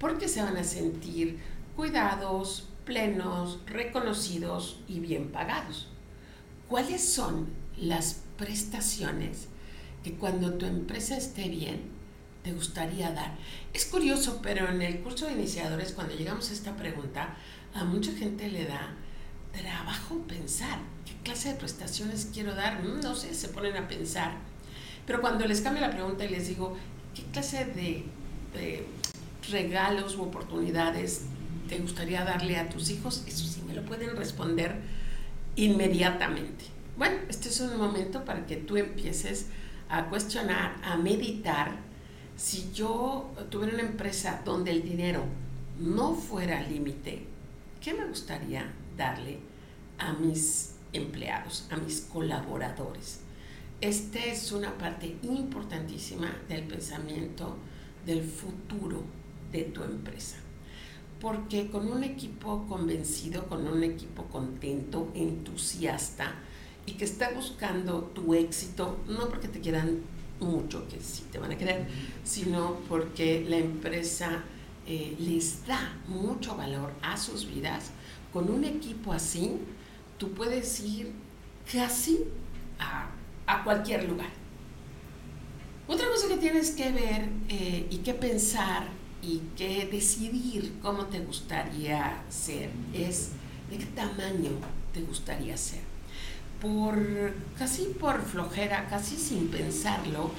porque 0.00 0.28
se 0.28 0.42
van 0.42 0.56
a 0.56 0.64
sentir 0.64 1.38
cuidados, 1.76 2.68
plenos, 2.84 3.60
reconocidos 3.66 4.80
y 4.88 4.98
bien 4.98 5.30
pagados. 5.30 5.88
¿Cuáles 6.68 7.06
son 7.06 7.48
las 7.76 8.22
prestaciones 8.40 9.48
que 10.02 10.14
cuando 10.14 10.54
tu 10.54 10.64
empresa 10.64 11.16
esté 11.16 11.48
bien 11.48 11.82
te 12.42 12.52
gustaría 12.52 13.12
dar? 13.12 13.36
Es 13.74 13.84
curioso, 13.84 14.40
pero 14.42 14.68
en 14.68 14.80
el 14.80 15.00
curso 15.00 15.26
de 15.26 15.34
iniciadores, 15.34 15.92
cuando 15.92 16.14
llegamos 16.16 16.48
a 16.50 16.54
esta 16.54 16.74
pregunta, 16.74 17.36
a 17.74 17.84
mucha 17.84 18.12
gente 18.12 18.48
le 18.48 18.64
da 18.64 18.94
trabajo 19.52 20.18
pensar 20.26 20.78
qué 21.04 21.12
clase 21.22 21.50
de 21.50 21.54
prestaciones 21.56 22.30
quiero 22.32 22.54
dar. 22.54 22.82
Mm, 22.82 23.00
no 23.00 23.14
sé, 23.14 23.34
se 23.34 23.48
ponen 23.48 23.76
a 23.76 23.86
pensar. 23.86 24.32
Pero 25.06 25.20
cuando 25.20 25.46
les 25.46 25.60
cambio 25.60 25.82
la 25.82 25.90
pregunta 25.90 26.24
y 26.24 26.30
les 26.30 26.48
digo, 26.48 26.76
¿qué 27.14 27.22
clase 27.24 27.66
de, 27.66 28.04
de 28.54 28.86
regalos 29.50 30.16
u 30.16 30.22
oportunidades 30.22 31.26
te 31.68 31.78
gustaría 31.78 32.24
darle 32.24 32.56
a 32.56 32.70
tus 32.70 32.88
hijos? 32.90 33.22
Eso 33.26 33.44
sí 33.44 33.60
me 33.66 33.74
lo 33.74 33.84
pueden 33.84 34.16
responder 34.16 34.76
inmediatamente. 35.56 36.79
Bueno, 37.00 37.16
este 37.30 37.48
es 37.48 37.58
un 37.60 37.78
momento 37.78 38.26
para 38.26 38.44
que 38.44 38.56
tú 38.56 38.76
empieces 38.76 39.46
a 39.88 40.10
cuestionar, 40.10 40.76
a 40.84 40.98
meditar. 40.98 41.78
Si 42.36 42.72
yo 42.74 43.32
tuviera 43.48 43.72
una 43.72 43.84
empresa 43.84 44.42
donde 44.44 44.70
el 44.70 44.82
dinero 44.82 45.24
no 45.78 46.14
fuera 46.14 46.60
límite, 46.60 47.24
¿qué 47.80 47.94
me 47.94 48.04
gustaría 48.04 48.70
darle 48.98 49.38
a 49.96 50.12
mis 50.12 50.74
empleados, 50.92 51.66
a 51.70 51.78
mis 51.78 52.02
colaboradores? 52.02 53.20
Esta 53.80 54.18
es 54.18 54.52
una 54.52 54.76
parte 54.76 55.16
importantísima 55.22 56.30
del 56.50 56.64
pensamiento 56.64 57.56
del 58.04 58.22
futuro 58.22 59.04
de 59.50 59.62
tu 59.62 59.82
empresa. 59.82 60.36
Porque 61.18 61.70
con 61.70 61.90
un 61.90 62.04
equipo 62.04 62.66
convencido, 62.68 63.46
con 63.46 63.66
un 63.66 63.84
equipo 63.84 64.24
contento, 64.24 65.10
entusiasta 65.14 66.34
y 66.86 66.92
que 66.92 67.04
está 67.04 67.30
buscando 67.30 68.10
tu 68.14 68.34
éxito, 68.34 68.98
no 69.06 69.28
porque 69.28 69.48
te 69.48 69.60
quieran 69.60 70.00
mucho, 70.40 70.86
que 70.88 71.00
sí 71.00 71.24
te 71.30 71.38
van 71.38 71.52
a 71.52 71.58
querer, 71.58 71.86
sino 72.24 72.76
porque 72.88 73.44
la 73.48 73.58
empresa 73.58 74.42
eh, 74.86 75.14
les 75.18 75.66
da 75.66 75.98
mucho 76.08 76.56
valor 76.56 76.92
a 77.02 77.16
sus 77.16 77.46
vidas, 77.46 77.90
con 78.32 78.50
un 78.50 78.64
equipo 78.64 79.12
así, 79.12 79.58
tú 80.18 80.32
puedes 80.32 80.80
ir 80.80 81.12
casi 81.70 82.24
a, 82.78 83.10
a 83.46 83.64
cualquier 83.64 84.08
lugar. 84.08 84.30
Otra 85.86 86.08
cosa 86.08 86.28
que 86.28 86.36
tienes 86.36 86.70
que 86.70 86.92
ver 86.92 87.28
eh, 87.48 87.86
y 87.90 87.96
que 87.98 88.14
pensar 88.14 88.88
y 89.22 89.40
que 89.56 89.88
decidir 89.90 90.78
cómo 90.80 91.06
te 91.06 91.18
gustaría 91.20 92.22
ser 92.28 92.70
es 92.94 93.30
de 93.68 93.78
qué 93.78 93.86
tamaño 93.86 94.50
te 94.92 95.00
gustaría 95.02 95.56
ser. 95.56 95.89
Por 96.60 97.34
casi 97.58 97.84
por 97.86 98.22
flojera, 98.22 98.86
casi 98.88 99.16
sin 99.16 99.48
pensarlo, 99.48 100.30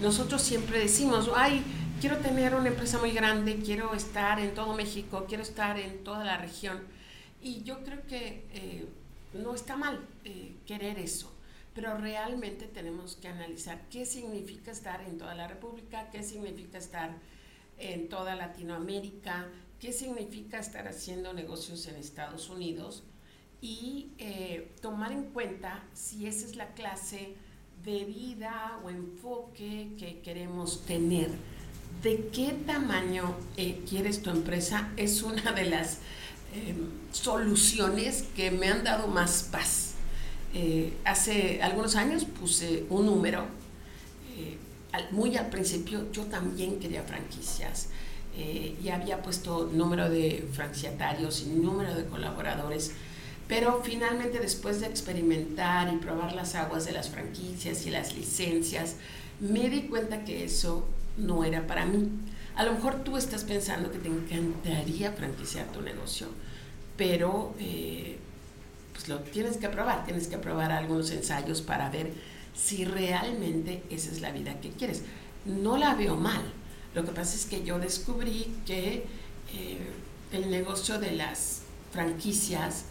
nosotros 0.00 0.42
siempre 0.42 0.78
decimos, 0.78 1.30
ay, 1.34 1.62
quiero 2.00 2.18
tener 2.18 2.54
una 2.54 2.68
empresa 2.68 2.98
muy 2.98 3.12
grande, 3.12 3.60
quiero 3.64 3.94
estar 3.94 4.40
en 4.40 4.54
todo 4.54 4.74
México, 4.74 5.26
quiero 5.28 5.42
estar 5.42 5.78
en 5.78 6.02
toda 6.04 6.24
la 6.24 6.38
región. 6.38 6.80
Y 7.42 7.62
yo 7.62 7.82
creo 7.84 8.06
que 8.06 8.44
eh, 8.52 8.86
no 9.34 9.54
está 9.54 9.76
mal 9.76 10.00
eh, 10.24 10.54
querer 10.66 10.98
eso, 10.98 11.32
pero 11.74 11.96
realmente 11.96 12.66
tenemos 12.66 13.16
que 13.16 13.28
analizar 13.28 13.80
qué 13.90 14.04
significa 14.04 14.70
estar 14.70 15.02
en 15.02 15.18
toda 15.18 15.34
la 15.34 15.48
República, 15.48 16.10
qué 16.10 16.22
significa 16.22 16.78
estar 16.78 17.10
en 17.78 18.08
toda 18.08 18.34
Latinoamérica, 18.34 19.48
qué 19.78 19.92
significa 19.92 20.58
estar 20.58 20.88
haciendo 20.88 21.32
negocios 21.32 21.86
en 21.86 21.96
Estados 21.96 22.50
Unidos 22.50 23.02
y 23.62 24.08
eh, 24.18 24.70
tomar 24.80 25.12
en 25.12 25.24
cuenta 25.24 25.82
si 25.92 26.26
esa 26.26 26.46
es 26.46 26.56
la 26.56 26.68
clase 26.68 27.34
de 27.84 28.04
vida 28.04 28.78
o 28.84 28.90
enfoque 28.90 29.90
que 29.98 30.20
queremos 30.20 30.84
tener. 30.86 31.30
¿De 32.02 32.28
qué 32.32 32.54
tamaño 32.66 33.34
eh, 33.56 33.82
quieres 33.88 34.22
tu 34.22 34.30
empresa? 34.30 34.90
Es 34.96 35.22
una 35.22 35.52
de 35.52 35.66
las 35.66 35.98
em, 36.54 36.88
soluciones 37.12 38.24
que 38.34 38.50
me 38.50 38.68
han 38.68 38.84
dado 38.84 39.08
más 39.08 39.48
paz. 39.50 39.94
Eh, 40.54 40.94
hace 41.04 41.62
algunos 41.62 41.96
años 41.96 42.24
puse 42.24 42.84
un 42.88 43.06
número, 43.06 43.46
muy 45.12 45.36
al 45.36 45.48
principio 45.50 46.10
yo 46.10 46.24
también 46.24 46.80
quería 46.80 47.02
franquicias 47.02 47.90
y 48.36 48.88
había 48.88 49.22
puesto 49.22 49.70
número 49.72 50.10
de 50.10 50.48
franquiciatarios 50.52 51.42
y 51.42 51.46
número 51.46 51.94
de 51.94 52.06
colaboradores 52.06 52.92
pero 53.50 53.82
finalmente 53.82 54.38
después 54.38 54.80
de 54.80 54.86
experimentar 54.86 55.92
y 55.92 55.96
probar 55.96 56.34
las 56.34 56.54
aguas 56.54 56.84
de 56.84 56.92
las 56.92 57.10
franquicias 57.10 57.84
y 57.84 57.90
las 57.90 58.14
licencias, 58.14 58.94
me 59.40 59.68
di 59.68 59.88
cuenta 59.88 60.24
que 60.24 60.44
eso 60.44 60.86
no 61.16 61.42
era 61.42 61.66
para 61.66 61.84
mí. 61.84 62.10
A 62.54 62.62
lo 62.62 62.74
mejor 62.74 63.02
tú 63.02 63.16
estás 63.16 63.42
pensando 63.42 63.90
que 63.90 63.98
te 63.98 64.06
encantaría 64.06 65.10
franquiciar 65.10 65.66
tu 65.72 65.82
negocio, 65.82 66.28
pero 66.96 67.52
eh, 67.58 68.18
pues 68.92 69.08
lo 69.08 69.18
tienes 69.18 69.56
que 69.56 69.68
probar, 69.68 70.04
tienes 70.04 70.28
que 70.28 70.38
probar 70.38 70.70
algunos 70.70 71.10
ensayos 71.10 71.60
para 71.60 71.90
ver 71.90 72.12
si 72.54 72.84
realmente 72.84 73.82
esa 73.90 74.12
es 74.12 74.20
la 74.20 74.30
vida 74.30 74.60
que 74.60 74.70
quieres. 74.70 75.02
No 75.44 75.76
la 75.76 75.96
veo 75.96 76.14
mal. 76.14 76.52
Lo 76.94 77.04
que 77.04 77.10
pasa 77.10 77.34
es 77.34 77.46
que 77.46 77.64
yo 77.64 77.80
descubrí 77.80 78.54
que 78.64 79.06
eh, 79.52 79.78
el 80.30 80.52
negocio 80.52 81.00
de 81.00 81.10
las 81.10 81.62
franquicias 81.90 82.84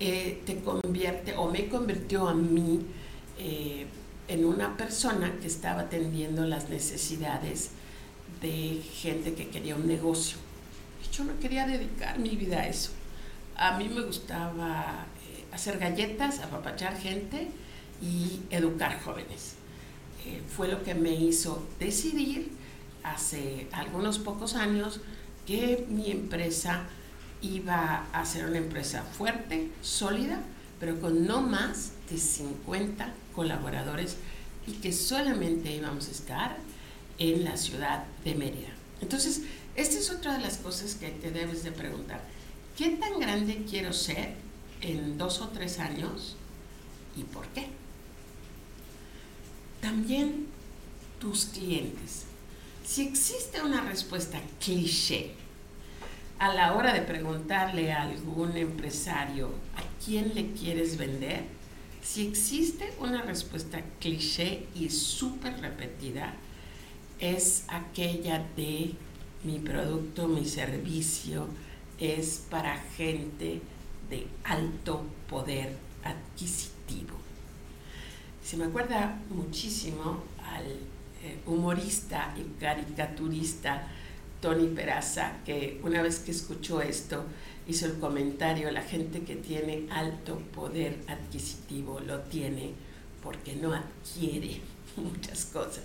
eh, 0.00 0.42
te 0.44 0.60
convierte 0.60 1.36
o 1.36 1.50
me 1.50 1.68
convirtió 1.68 2.28
a 2.28 2.34
mí 2.34 2.84
eh, 3.38 3.86
en 4.26 4.44
una 4.44 4.76
persona 4.76 5.32
que 5.40 5.46
estaba 5.46 5.82
atendiendo 5.82 6.44
las 6.44 6.68
necesidades 6.68 7.70
de 8.40 8.82
gente 8.94 9.34
que 9.34 9.48
quería 9.48 9.76
un 9.76 9.86
negocio. 9.86 10.36
Y 11.04 11.14
yo 11.14 11.24
no 11.24 11.38
quería 11.38 11.66
dedicar 11.66 12.18
mi 12.18 12.30
vida 12.30 12.60
a 12.60 12.68
eso. 12.68 12.90
A 13.56 13.78
mí 13.78 13.88
me 13.88 14.02
gustaba 14.02 15.06
eh, 15.28 15.44
hacer 15.52 15.78
galletas, 15.78 16.40
apapachar 16.40 16.98
gente 16.98 17.48
y 18.02 18.40
educar 18.50 19.00
jóvenes. 19.02 19.54
fue 20.56 20.68
lo 20.68 20.82
que 20.82 20.94
me 20.94 21.14
hizo 21.14 21.62
decidir 21.78 22.50
hace 23.02 23.68
algunos 23.70 24.18
pocos 24.18 24.54
años 24.54 25.00
que 25.46 25.86
mi 25.88 26.10
empresa 26.10 26.86
iba 27.44 28.06
a 28.12 28.24
ser 28.24 28.46
una 28.46 28.58
empresa 28.58 29.02
fuerte, 29.02 29.70
sólida, 29.82 30.40
pero 30.80 31.00
con 31.00 31.26
no 31.26 31.42
más 31.42 31.92
de 32.10 32.18
50 32.18 33.12
colaboradores 33.34 34.16
y 34.66 34.72
que 34.72 34.92
solamente 34.92 35.74
íbamos 35.74 36.08
a 36.08 36.12
estar 36.12 36.56
en 37.18 37.44
la 37.44 37.56
ciudad 37.56 38.04
de 38.24 38.34
Mérida. 38.34 38.70
Entonces, 39.00 39.42
esta 39.76 39.98
es 39.98 40.10
otra 40.10 40.36
de 40.36 40.42
las 40.42 40.56
cosas 40.56 40.94
que 40.94 41.10
te 41.10 41.30
debes 41.30 41.62
de 41.64 41.72
preguntar. 41.72 42.22
¿Qué 42.76 42.90
tan 42.90 43.20
grande 43.20 43.64
quiero 43.68 43.92
ser 43.92 44.34
en 44.80 45.18
dos 45.18 45.40
o 45.40 45.48
tres 45.48 45.78
años 45.78 46.36
y 47.16 47.22
por 47.24 47.46
qué? 47.48 47.68
También 49.80 50.46
tus 51.20 51.46
clientes. 51.46 52.24
Si 52.84 53.02
existe 53.02 53.62
una 53.62 53.82
respuesta 53.82 54.40
cliché 54.60 55.34
a 56.38 56.52
la 56.52 56.74
hora 56.74 56.92
de 56.92 57.02
preguntarle 57.02 57.92
a 57.92 58.02
algún 58.02 58.56
empresario 58.56 59.48
a 59.76 60.04
quién 60.04 60.34
le 60.34 60.52
quieres 60.52 60.96
vender, 60.96 61.44
si 62.02 62.26
existe 62.26 62.92
una 63.00 63.22
respuesta 63.22 63.80
cliché 63.98 64.66
y 64.74 64.90
súper 64.90 65.60
repetida, 65.60 66.34
es 67.18 67.64
aquella 67.68 68.44
de 68.56 68.92
mi 69.44 69.58
producto, 69.58 70.28
mi 70.28 70.44
servicio 70.44 71.46
es 71.98 72.44
para 72.50 72.76
gente 72.96 73.62
de 74.10 74.26
alto 74.44 75.04
poder 75.28 75.76
adquisitivo. 76.02 77.16
Se 78.44 78.56
me 78.56 78.64
acuerda 78.64 79.18
muchísimo 79.30 80.22
al 80.44 80.66
eh, 80.66 81.38
humorista 81.46 82.34
y 82.36 82.60
caricaturista 82.60 83.88
Tony 84.44 84.66
Peraza, 84.66 85.38
que 85.46 85.80
una 85.84 86.02
vez 86.02 86.18
que 86.18 86.30
escuchó 86.30 86.82
esto, 86.82 87.24
hizo 87.66 87.86
el 87.86 87.94
comentario, 87.94 88.70
la 88.70 88.82
gente 88.82 89.20
que 89.22 89.36
tiene 89.36 89.86
alto 89.90 90.36
poder 90.54 90.98
adquisitivo 91.08 91.98
lo 92.00 92.20
tiene 92.20 92.72
porque 93.22 93.56
no 93.56 93.72
adquiere 93.72 94.60
muchas 94.96 95.46
cosas. 95.46 95.84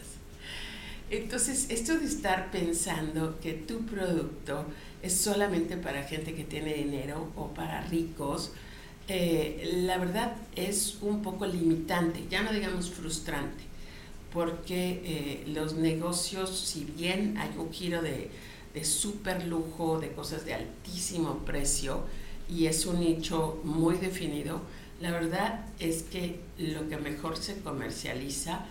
Entonces, 1.10 1.68
esto 1.70 1.98
de 1.98 2.04
estar 2.04 2.52
pensando 2.52 3.40
que 3.40 3.54
tu 3.54 3.86
producto 3.86 4.66
es 5.02 5.16
solamente 5.16 5.78
para 5.78 6.04
gente 6.04 6.36
que 6.36 6.44
tiene 6.44 6.74
dinero 6.74 7.32
o 7.38 7.54
para 7.54 7.80
ricos, 7.84 8.52
eh, 9.08 9.86
la 9.86 9.98
verdad 10.00 10.36
es 10.58 10.98
un 11.00 11.22
poco 11.22 11.46
limitante, 11.48 12.26
ya 12.30 12.44
no 12.44 12.52
digamos 12.52 12.92
frustrante, 12.92 13.64
porque 14.34 15.02
eh, 15.06 15.44
los 15.48 15.76
negocios, 15.76 16.60
si 16.60 16.84
bien 16.84 17.38
hay 17.38 17.52
un 17.58 17.72
giro 17.72 18.02
de 18.02 18.49
de 18.74 18.84
súper 18.84 19.46
lujo, 19.46 20.00
de 20.00 20.12
cosas 20.12 20.46
de 20.46 20.54
altísimo 20.54 21.40
precio 21.40 22.04
y 22.50 22.66
es 22.66 22.86
un 22.86 23.00
nicho 23.00 23.62
muy 23.64 23.98
definido, 23.98 24.62
la 25.00 25.12
verdad 25.12 25.66
es 25.80 26.04
que 26.04 26.40
lo 26.58 26.90
que 26.90 26.98
mejor 26.98 27.38
se 27.38 27.60
comercializa, 27.60 28.66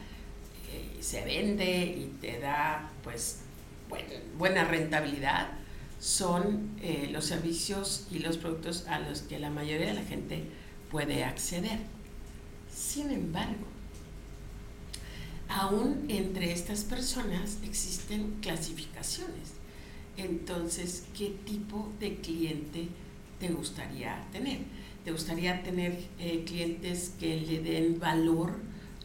eh, 0.71 0.99
se 1.01 1.25
vende 1.25 1.85
y 1.87 2.13
te 2.21 2.39
da 2.39 2.91
pues 3.03 3.39
buena 4.37 4.65
rentabilidad, 4.65 5.49
son 6.01 6.77
eh, 6.83 7.09
los 7.11 7.25
servicios 7.25 8.07
y 8.11 8.19
los 8.19 8.37
productos 8.37 8.87
a 8.87 8.99
los 9.01 9.23
que 9.23 9.39
la 9.39 9.51
mayoría 9.51 9.87
de 9.87 9.95
la 9.95 10.05
gente 10.05 10.45
puede 10.91 11.25
acceder. 11.25 11.79
Sin 12.73 13.11
embargo, 13.11 13.67
aún 15.49 16.05
entre 16.09 16.53
estas 16.53 16.85
personas 16.85 17.59
existen 17.65 18.37
clasificaciones. 18.41 19.58
Entonces, 20.19 21.07
¿qué 21.17 21.31
tipo 21.47 21.93
de 22.01 22.17
cliente 22.17 22.89
te 23.39 23.51
gustaría 23.51 24.27
tener? 24.33 24.59
¿Te 25.05 25.13
gustaría 25.13 25.63
tener 25.63 25.97
eh, 26.19 26.43
clientes 26.45 27.15
que 27.21 27.41
le 27.41 27.61
den 27.61 28.01
valor 28.01 28.57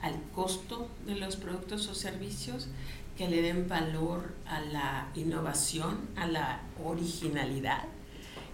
al 0.01 0.19
costo 0.33 0.89
de 1.05 1.13
los 1.13 1.35
productos 1.35 1.87
o 1.87 1.93
servicios, 1.93 2.67
que 3.15 3.29
le 3.29 3.43
den 3.43 3.69
valor 3.69 4.33
a 4.47 4.59
la 4.61 5.11
innovación, 5.13 5.99
a 6.15 6.25
la 6.25 6.63
originalidad, 6.83 7.83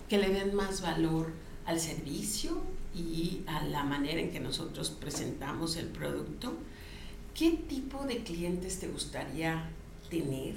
que 0.10 0.18
le 0.18 0.30
den 0.30 0.54
más 0.54 0.82
valor 0.82 1.32
al 1.66 1.80
servicio 1.80 2.62
y 2.94 3.40
a 3.48 3.64
la 3.64 3.86
manera 3.86 4.20
en 4.20 4.32
que 4.32 4.42
nosotros 4.42 4.90
presentamos 4.90 5.78
el 5.78 5.88
producto? 5.88 6.58
¿Qué 7.34 7.52
tipo 7.52 8.04
de 8.04 8.18
clientes 8.18 8.82
te 8.82 8.90
gustaría 8.90 9.70
tener? 10.10 10.56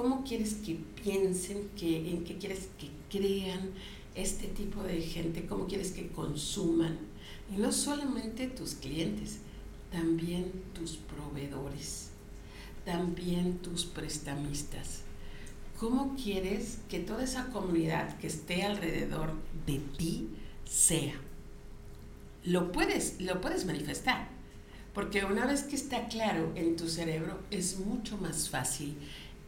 ¿Cómo 0.00 0.24
quieres 0.24 0.54
que 0.54 0.78
piensen, 1.04 1.68
que, 1.76 2.10
en 2.10 2.24
qué 2.24 2.38
quieres 2.38 2.70
que 2.78 2.88
crean 3.10 3.68
este 4.14 4.46
tipo 4.46 4.82
de 4.82 5.02
gente? 5.02 5.44
¿Cómo 5.44 5.66
quieres 5.66 5.92
que 5.92 6.08
consuman? 6.08 6.96
Y 7.54 7.60
no 7.60 7.70
solamente 7.70 8.46
tus 8.46 8.76
clientes, 8.76 9.40
también 9.92 10.50
tus 10.72 10.96
proveedores, 10.96 12.12
también 12.86 13.58
tus 13.58 13.84
prestamistas. 13.84 15.02
¿Cómo 15.78 16.16
quieres 16.16 16.78
que 16.88 17.00
toda 17.00 17.22
esa 17.22 17.50
comunidad 17.50 18.16
que 18.16 18.28
esté 18.28 18.62
alrededor 18.62 19.34
de 19.66 19.80
ti 19.98 20.30
sea? 20.64 21.12
Lo 22.42 22.72
puedes, 22.72 23.20
lo 23.20 23.42
puedes 23.42 23.66
manifestar, 23.66 24.28
porque 24.94 25.26
una 25.26 25.44
vez 25.44 25.64
que 25.64 25.76
está 25.76 26.08
claro 26.08 26.52
en 26.54 26.76
tu 26.76 26.88
cerebro 26.88 27.38
es 27.50 27.78
mucho 27.80 28.16
más 28.16 28.48
fácil 28.48 28.96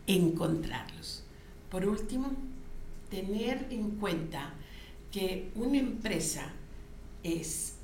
encontrarlos. 0.06 1.24
Por 1.70 1.86
último, 1.86 2.32
tener 3.10 3.66
en 3.70 3.92
cuenta 3.92 4.54
que 5.10 5.50
una 5.54 5.78
empresa 5.78 6.52
es, 7.22 7.74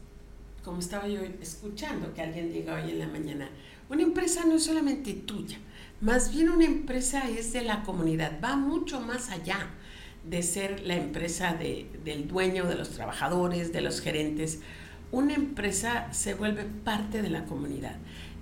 como 0.65 0.81
estaba 0.81 1.07
yo 1.09 1.21
escuchando 1.41 2.13
que 2.15 2.23
alguien 2.23 2.53
diga 2.53 2.75
hoy 2.75 2.91
en 2.91 2.99
la 2.99 3.09
mañana, 3.09 3.49
una 3.89 4.03
empresa 4.03 4.45
no 4.45 4.55
es 4.57 4.65
solamente 4.65 5.13
tuya, 5.15 5.59
más 6.01 6.33
bien 6.33 6.51
una 6.51 6.65
empresa 6.65 7.29
es 7.29 7.53
de 7.53 7.63
la 7.63 7.83
comunidad, 7.83 8.41
va 8.43 8.57
mucho 8.57 9.01
más 9.01 9.31
allá 9.31 9.71
de 10.25 10.43
ser 10.43 10.81
la 10.81 10.95
empresa 10.95 11.55
del 11.55 12.29
dueño, 12.29 12.67
de 12.67 12.75
los 12.75 12.91
trabajadores, 12.91 13.73
de 13.73 13.81
los 13.81 14.01
gerentes. 14.01 14.61
Una 15.11 15.35
empresa 15.35 16.13
se 16.13 16.35
vuelve 16.35 16.65
parte 16.65 17.23
de 17.23 17.31
la 17.31 17.47
comunidad. 17.47 17.97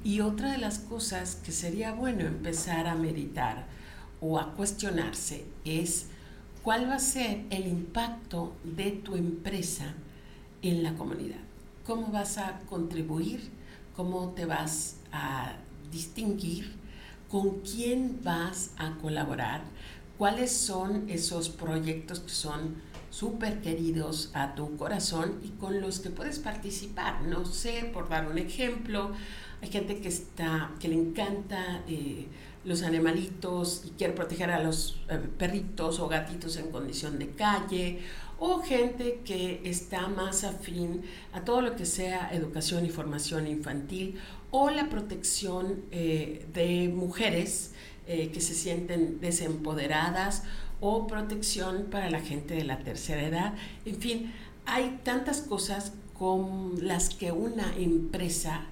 Y 0.06 0.20
otra 0.20 0.52
de 0.52 0.58
las 0.58 0.78
cosas 0.78 1.34
que 1.34 1.50
sería 1.50 1.90
bueno 1.90 2.20
empezar 2.20 2.86
a 2.86 2.94
meditar 2.94 3.66
o 4.20 4.38
a 4.38 4.54
cuestionarse 4.54 5.46
es 5.64 6.06
cuál 6.62 6.88
va 6.88 6.94
a 6.94 7.00
ser 7.00 7.44
el 7.50 7.66
impacto 7.66 8.54
de 8.62 8.92
tu 8.92 9.16
empresa 9.16 9.94
en 10.62 10.84
la 10.84 10.94
comunidad. 10.94 11.40
¿Cómo 11.84 12.12
vas 12.12 12.38
a 12.38 12.60
contribuir? 12.68 13.50
¿Cómo 13.96 14.28
te 14.28 14.46
vas 14.46 14.98
a 15.10 15.56
distinguir? 15.90 16.76
¿Con 17.28 17.62
quién 17.62 18.20
vas 18.22 18.70
a 18.78 18.92
colaborar? 19.02 19.62
¿Cuáles 20.18 20.52
son 20.56 21.10
esos 21.10 21.48
proyectos 21.48 22.20
que 22.20 22.30
son 22.30 22.76
súper 23.10 23.60
queridos 23.60 24.30
a 24.34 24.54
tu 24.54 24.76
corazón 24.76 25.40
y 25.42 25.48
con 25.58 25.80
los 25.80 25.98
que 25.98 26.10
puedes 26.10 26.38
participar? 26.38 27.22
No 27.22 27.44
sé, 27.44 27.90
por 27.92 28.08
dar 28.08 28.30
un 28.30 28.38
ejemplo, 28.38 29.10
hay 29.62 29.68
gente 29.70 29.98
que, 30.00 30.08
está, 30.08 30.70
que 30.78 30.88
le 30.88 30.94
encanta 30.94 31.82
eh, 31.88 32.26
los 32.64 32.82
animalitos 32.82 33.82
y 33.86 33.90
quiere 33.90 34.12
proteger 34.12 34.50
a 34.50 34.62
los 34.62 35.00
eh, 35.08 35.18
perritos 35.38 35.98
o 36.00 36.08
gatitos 36.08 36.56
en 36.56 36.70
condición 36.70 37.18
de 37.18 37.30
calle, 37.30 38.00
o 38.38 38.60
gente 38.60 39.22
que 39.24 39.62
está 39.64 40.08
más 40.08 40.44
afín 40.44 41.02
a 41.32 41.42
todo 41.42 41.62
lo 41.62 41.74
que 41.74 41.86
sea 41.86 42.28
educación 42.32 42.84
y 42.84 42.90
formación 42.90 43.46
infantil, 43.46 44.20
o 44.50 44.70
la 44.70 44.90
protección 44.90 45.84
eh, 45.90 46.46
de 46.52 46.88
mujeres 46.88 47.72
que 48.06 48.40
se 48.40 48.54
sienten 48.54 49.20
desempoderadas, 49.20 50.44
o 50.80 51.08
protección 51.08 51.86
para 51.90 52.08
la 52.08 52.20
gente 52.20 52.54
de 52.54 52.62
la 52.62 52.78
tercera 52.78 53.26
edad. 53.26 53.54
En 53.84 53.96
fin, 53.96 54.32
hay 54.64 55.00
tantas 55.02 55.40
cosas 55.40 55.92
con 56.16 56.86
las 56.86 57.10
que 57.10 57.32
una 57.32 57.74
empresa 57.76 58.66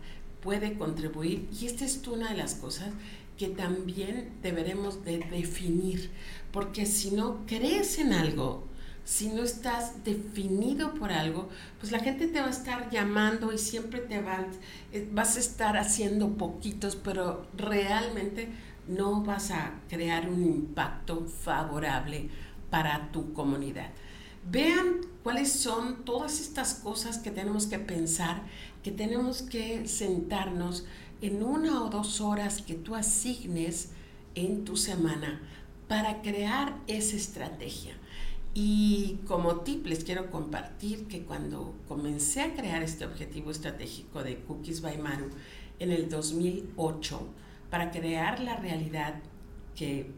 puede 0.45 0.75
contribuir 0.75 1.49
y 1.59 1.67
esta 1.67 1.85
es 1.85 2.01
una 2.07 2.31
de 2.31 2.37
las 2.37 2.55
cosas 2.55 2.91
que 3.39 3.49
también 3.49 4.31
deberemos 4.43 5.05
de 5.05 5.19
definir, 5.19 6.11
porque 6.53 6.87
si 6.87 7.11
no 7.11 7.45
crees 7.47 7.99
en 7.99 8.13
algo, 8.13 8.69
si 9.05 9.29
no 9.29 9.43
estás 9.43 10.05
definido 10.05 10.95
por 10.95 11.11
algo, 11.11 11.49
pues 11.81 11.91
la 11.91 11.99
gente 11.99 12.29
te 12.29 12.41
va 12.41 12.47
a 12.47 12.51
estar 12.51 12.91
llamando 12.91 13.53
y 13.53 13.59
siempre 13.59 14.01
te 14.01 14.21
va, 14.21 14.47
eh, 14.93 15.09
vas 15.13 15.37
a 15.37 15.41
estar 15.41 15.77
haciendo 15.77 16.37
poquitos, 16.37 16.95
pero 16.97 17.47
realmente 17.57 18.49
no 18.87 19.23
vas 19.23 19.51
a 19.51 19.81
crear 19.89 20.29
un 20.29 20.45
impacto 20.45 21.27
favorable 21.27 22.29
para 22.71 23.11
tu 23.13 23.33
comunidad. 23.33 23.91
Vean 24.51 25.01
cuáles 25.23 25.53
son 25.53 26.05
todas 26.05 26.41
estas 26.41 26.75
cosas 26.75 27.19
que 27.19 27.31
tenemos 27.31 27.67
que 27.67 27.79
pensar, 27.79 28.43
que 28.85 28.93
tenemos 28.93 29.43
que 29.43 29.89
sentarnos 29.89 30.85
en 31.23 31.43
una 31.43 31.83
o 31.83 31.89
dos 31.89 32.21
horas 32.21 32.63
que 32.63 32.75
tú 32.75 32.95
asignes 32.95 33.89
en 34.35 34.65
tu 34.65 34.77
semana 34.77 35.41
para 35.89 36.21
crear 36.23 36.77
esa 36.87 37.17
estrategia. 37.17 37.95
Y 38.53 39.19
como 39.27 39.61
tip 39.61 39.87
les 39.87 40.05
quiero 40.05 40.31
compartir 40.31 41.07
que 41.09 41.23
cuando 41.23 41.75
comencé 41.89 42.43
a 42.43 42.55
crear 42.55 42.83
este 42.83 43.07
objetivo 43.07 43.51
estratégico 43.51 44.23
de 44.23 44.37
Cookies 44.37 44.83
by 44.83 44.99
Maru 44.99 45.31
en 45.81 45.91
el 45.91 46.09
2008, 46.09 47.27
para 47.71 47.91
crear 47.91 48.39
la 48.39 48.57
realidad 48.57 49.15
que 49.75 50.13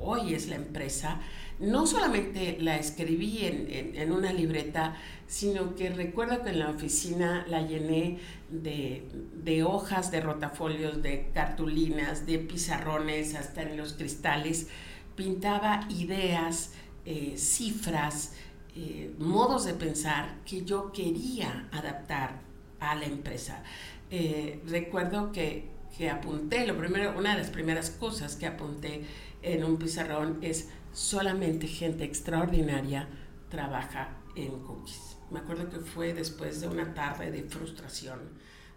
hoy 0.00 0.34
es 0.34 0.48
la 0.48 0.56
empresa, 0.56 1.20
no 1.58 1.86
solamente 1.86 2.58
la 2.60 2.76
escribí 2.76 3.40
en, 3.42 4.12
una 4.12 4.32
libreta, 4.32 4.96
sino 5.26 5.74
que 5.76 5.90
recuerdo 5.90 6.42
que 6.42 6.50
en 6.50 6.58
la 6.58 6.70
oficina 6.70 7.46
la 7.48 7.62
llené 7.62 8.18
de, 8.50 9.64
hojas, 9.64 10.10
de 10.10 10.20
rotafolios, 10.20 11.02
de 11.02 11.30
cartulinas, 11.32 12.26
de 12.26 12.38
pizarrones, 12.38 13.34
hasta 13.34 13.62
en 13.62 13.76
los 13.76 13.92
cristales, 13.94 14.68
pintaba 15.14 15.86
ideas, 15.90 16.72
eh, 17.06 17.34
cifras, 17.36 18.32
eh, 18.76 19.14
modos 19.18 19.64
de 19.64 19.74
pensar 19.74 20.34
que 20.44 20.64
yo 20.64 20.90
quería 20.90 21.68
adaptar 21.70 22.40
a 22.80 22.96
la 22.96 23.04
empresa. 23.04 23.62
Eh, 24.10 24.60
recuerdo 24.66 25.30
que, 25.30 25.68
que 25.96 26.10
apunté, 26.10 26.66
lo 26.66 26.76
primero, 26.76 27.16
una 27.16 27.34
de 27.34 27.42
las 27.42 27.50
primeras 27.50 27.90
cosas 27.90 28.34
que 28.34 28.46
apunté 28.46 29.04
en 29.44 29.62
un 29.62 29.76
pizarrón 29.76 30.38
es 30.40 30.70
solamente 30.92 31.66
gente 31.66 32.04
extraordinaria 32.04 33.08
trabaja 33.50 34.16
en 34.34 34.58
cookies. 34.60 35.18
Me 35.30 35.40
acuerdo 35.40 35.68
que 35.68 35.78
fue 35.78 36.14
después 36.14 36.60
de 36.60 36.68
una 36.68 36.94
tarde 36.94 37.30
de 37.30 37.44
frustración 37.44 38.20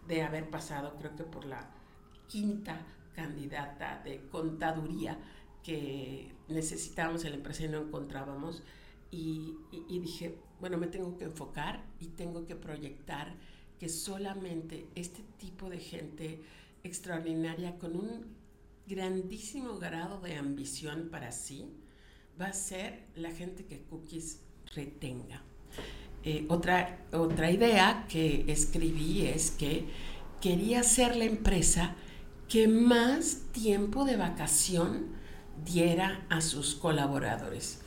de 0.08 0.22
haber 0.24 0.50
pasado, 0.50 0.96
creo 1.00 1.16
que 1.16 1.24
por 1.24 1.46
la 1.46 1.70
quinta 2.28 2.86
candidata 3.16 4.02
de 4.04 4.28
contaduría 4.30 5.18
que 5.64 6.36
necesitábamos 6.48 7.24
en 7.26 7.32
la 7.32 7.38
empresa 7.38 7.64
y 7.64 7.70
no 7.70 7.80
encontrábamos. 7.80 8.64
Y, 9.10 9.56
y, 9.72 10.00
dije, 10.00 10.38
bueno, 10.60 10.78
me 10.78 10.88
tengo 10.88 11.18
que 11.18 11.26
enfocar 11.26 11.86
y 12.00 12.08
tengo 12.10 12.46
que 12.46 12.56
proyectar 12.56 13.36
que 13.80 13.88
solamente 13.88 14.88
este 14.96 15.24
tipo 15.38 15.70
de 15.70 15.80
gente 15.80 16.42
extraordinaria 16.84 17.78
con 17.80 17.96
un 17.96 18.36
grandísimo 18.88 19.78
grado 19.78 20.22
de 20.22 20.36
ambición 20.36 21.10
para 21.12 21.32
sí, 21.32 21.70
va 22.40 22.48
a 22.48 22.54
ser 22.54 23.04
la 23.16 23.32
gente 23.32 23.66
que 23.66 23.82
Cookies 23.84 24.40
retenga. 24.74 25.44
Eh, 26.24 26.46
otra, 26.50 27.06
otra 27.12 27.52
idea 27.52 28.06
que 28.10 28.46
escribí 28.48 29.26
es 29.26 29.52
que 29.52 29.86
quería 30.42 30.84
ser 30.84 31.16
la 31.16 31.26
empresa 31.26 31.96
que 32.48 32.68
más 32.68 33.42
tiempo 33.52 34.06
de 34.06 34.16
vacación 34.16 35.08
diera 35.66 36.26
a 36.30 36.40
sus 36.40 36.76
colaboradores. 36.76 37.82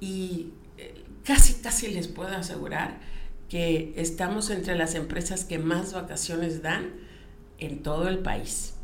Y 0.00 0.52
eh, 0.78 1.04
casi, 1.24 1.54
casi 1.54 1.88
les 1.88 2.08
puedo 2.08 2.34
asegurar 2.34 3.00
que 3.50 3.92
estamos 3.96 4.48
entre 4.50 4.76
las 4.76 4.94
empresas 4.94 5.44
que 5.44 5.58
más 5.58 5.92
vacaciones 5.92 6.62
dan 6.62 6.94
en 7.58 7.82
todo 7.82 8.08
el 8.08 8.20
país 8.20 8.77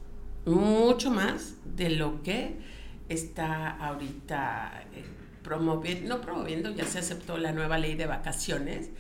mucho 0.46 1.11
más 1.11 1.54
de 1.64 1.90
lo 1.90 2.22
que 2.22 2.57
está 3.09 3.70
ahorita 3.70 4.85
eh, 4.94 5.04
promoviendo, 5.42 6.16
no 6.16 6.20
promoviendo, 6.20 6.70
ya 6.70 6.87
se 6.87 6.98
aceptó 6.98 7.38
la 7.38 7.52
nueva 7.52 7.78
ley 7.78 7.94
de 7.94 8.07
vacaciones 8.07 8.90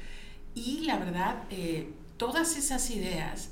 y 0.54 0.84
la 0.84 0.98
verdad, 0.98 1.44
eh, 1.50 1.88
todas 2.16 2.56
esas 2.56 2.90
ideas 2.90 3.50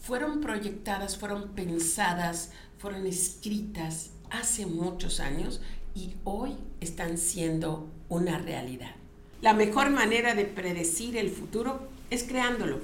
fueron 0.00 0.40
proyectadas, 0.40 1.18
fueron 1.18 1.50
pensadas, 1.50 2.52
fueron 2.78 3.06
escritas 3.06 4.10
hace 4.30 4.66
muchos 4.66 5.20
años 5.20 5.60
y 5.94 6.14
hoy 6.24 6.56
están 6.80 7.18
siendo 7.18 7.90
una 8.08 8.38
realidad. 8.38 8.94
La 9.40 9.52
mejor 9.52 9.90
manera 9.90 10.34
de 10.34 10.44
predecir 10.44 11.16
el 11.16 11.30
futuro 11.30 11.88
es 12.10 12.24
creándolo. 12.24 12.80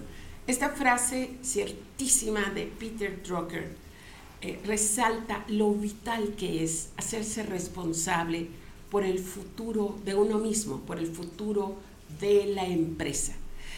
Esta 0.47 0.71
frase 0.71 1.37
ciertísima 1.43 2.51
de 2.51 2.67
Peter 2.67 3.23
Drucker 3.23 3.84
eh, 4.47 4.61
resalta 4.67 5.43
lo 5.49 5.73
vital 5.73 6.35
que 6.37 6.63
es 6.63 6.91
hacerse 6.99 7.45
responsable 7.45 8.49
por 8.91 9.03
el 9.03 9.19
futuro 9.19 9.99
de 10.05 10.15
uno 10.15 10.39
mismo, 10.39 10.81
por 10.81 10.99
el 10.99 11.07
futuro 11.07 11.77
de 12.21 12.45
la 12.49 12.67
empresa. 12.67 13.33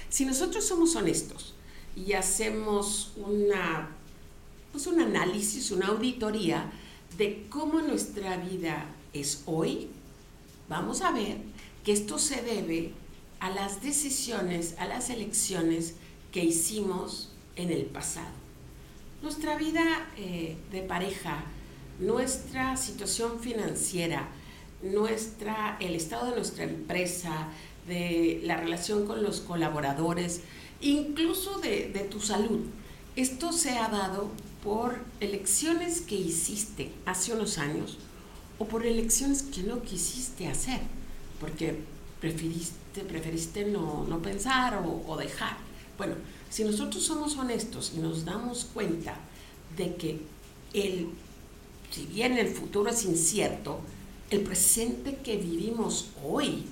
Si 0.08 0.24
nosotros 0.24 0.64
somos 0.66 0.96
honestos 0.96 1.54
y 1.94 2.14
hacemos 2.14 3.12
una, 3.16 3.90
pues 4.72 4.88
un 4.88 5.00
análisis, 5.00 5.70
una 5.70 5.86
auditoría 5.86 6.68
de 7.16 7.46
cómo 7.48 7.80
nuestra 7.80 8.36
vida 8.36 8.86
es 9.12 9.44
hoy, 9.46 9.86
vamos 10.68 11.00
a 11.00 11.12
ver 11.12 11.38
que 11.84 11.92
esto 11.92 12.18
se 12.18 12.42
debe 12.42 12.92
a 13.38 13.50
las 13.50 13.84
decisiones, 13.84 14.74
a 14.78 14.88
las 14.88 15.10
elecciones 15.10 15.94
que 16.32 16.44
hicimos 16.44 17.30
en 17.54 17.70
el 17.70 17.84
pasado. 17.84 18.45
Nuestra 19.22 19.56
vida 19.56 20.08
eh, 20.16 20.56
de 20.70 20.82
pareja, 20.82 21.44
nuestra 21.98 22.76
situación 22.76 23.40
financiera, 23.40 24.28
nuestra, 24.82 25.78
el 25.80 25.94
estado 25.94 26.30
de 26.30 26.36
nuestra 26.36 26.64
empresa, 26.64 27.48
de 27.88 28.40
la 28.44 28.56
relación 28.56 29.06
con 29.06 29.22
los 29.22 29.40
colaboradores, 29.40 30.42
incluso 30.80 31.58
de, 31.60 31.90
de 31.92 32.00
tu 32.00 32.20
salud. 32.20 32.60
Esto 33.14 33.52
se 33.52 33.70
ha 33.78 33.88
dado 33.88 34.30
por 34.62 34.98
elecciones 35.20 36.02
que 36.02 36.16
hiciste 36.16 36.92
hace 37.06 37.32
unos 37.32 37.58
años 37.58 37.98
o 38.58 38.66
por 38.66 38.84
elecciones 38.84 39.42
que 39.42 39.62
no 39.62 39.82
quisiste 39.82 40.48
hacer, 40.48 40.80
porque 41.40 41.78
preferiste, 42.20 43.02
preferiste 43.02 43.64
no, 43.64 44.04
no 44.08 44.20
pensar 44.20 44.76
o, 44.76 45.04
o 45.06 45.16
dejar. 45.16 45.56
Bueno, 45.96 46.14
si 46.50 46.64
nosotros 46.64 47.02
somos 47.02 47.36
honestos 47.36 47.92
y 47.94 47.98
nos 47.98 48.24
damos 48.24 48.66
cuenta 48.72 49.16
de 49.76 49.94
que 49.96 50.20
el, 50.72 51.08
si 51.90 52.06
bien 52.06 52.38
el 52.38 52.48
futuro 52.48 52.90
es 52.90 53.04
incierto, 53.04 53.80
el 54.30 54.42
presente 54.42 55.16
que 55.16 55.36
vivimos 55.36 56.08
hoy 56.24 56.64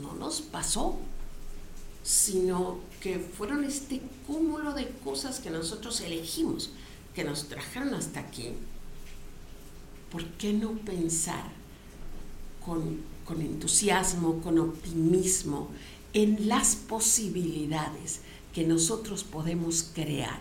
no 0.00 0.14
nos 0.14 0.40
pasó, 0.40 0.98
sino 2.02 2.78
que 3.00 3.18
fueron 3.18 3.64
este 3.64 4.00
cúmulo 4.26 4.72
de 4.72 4.88
cosas 5.04 5.40
que 5.40 5.50
nosotros 5.50 6.00
elegimos, 6.00 6.70
que 7.14 7.24
nos 7.24 7.48
trajeron 7.48 7.94
hasta 7.94 8.20
aquí. 8.20 8.50
¿Por 10.10 10.24
qué 10.32 10.52
no 10.52 10.72
pensar 10.72 11.44
con, 12.64 13.00
con 13.24 13.40
entusiasmo, 13.40 14.40
con 14.40 14.58
optimismo 14.58 15.68
en 16.12 16.48
las 16.48 16.74
posibilidades 16.76 18.20
que 18.52 18.64
nosotros 18.64 19.24
podemos 19.24 19.90
crear 19.94 20.40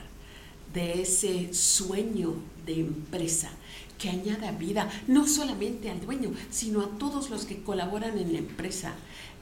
de 0.74 1.02
ese 1.02 1.54
sueño 1.54 2.36
de 2.65 2.80
empresa 2.82 3.50
que 3.98 4.10
añada 4.10 4.52
vida 4.52 4.89
no 5.08 5.28
solamente 5.28 5.89
al 5.89 6.02
dueño, 6.02 6.32
sino 6.50 6.82
a 6.82 6.98
todos 6.98 7.30
los 7.30 7.45
que 7.45 7.62
colaboran 7.62 8.17
en 8.17 8.34
la 8.34 8.39
empresa, 8.39 8.93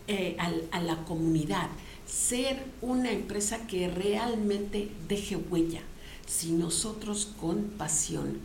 eh, 0.08 0.36
a 0.72 0.82
la 0.82 1.06
comunidad. 1.06 1.70
Ser 2.06 2.66
una 2.82 3.12
empresa 3.12 3.68
que 3.68 3.90
realmente 3.90 4.90
deje 5.08 5.36
huella. 5.36 5.82
Si 6.26 6.52
nosotros 6.52 7.34
con 7.40 7.64
pasión, 7.78 8.40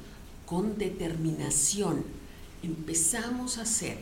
con 0.44 0.76
determinación, 0.76 2.04
empezamos 2.62 3.58
a 3.58 3.62
hacer 3.62 3.98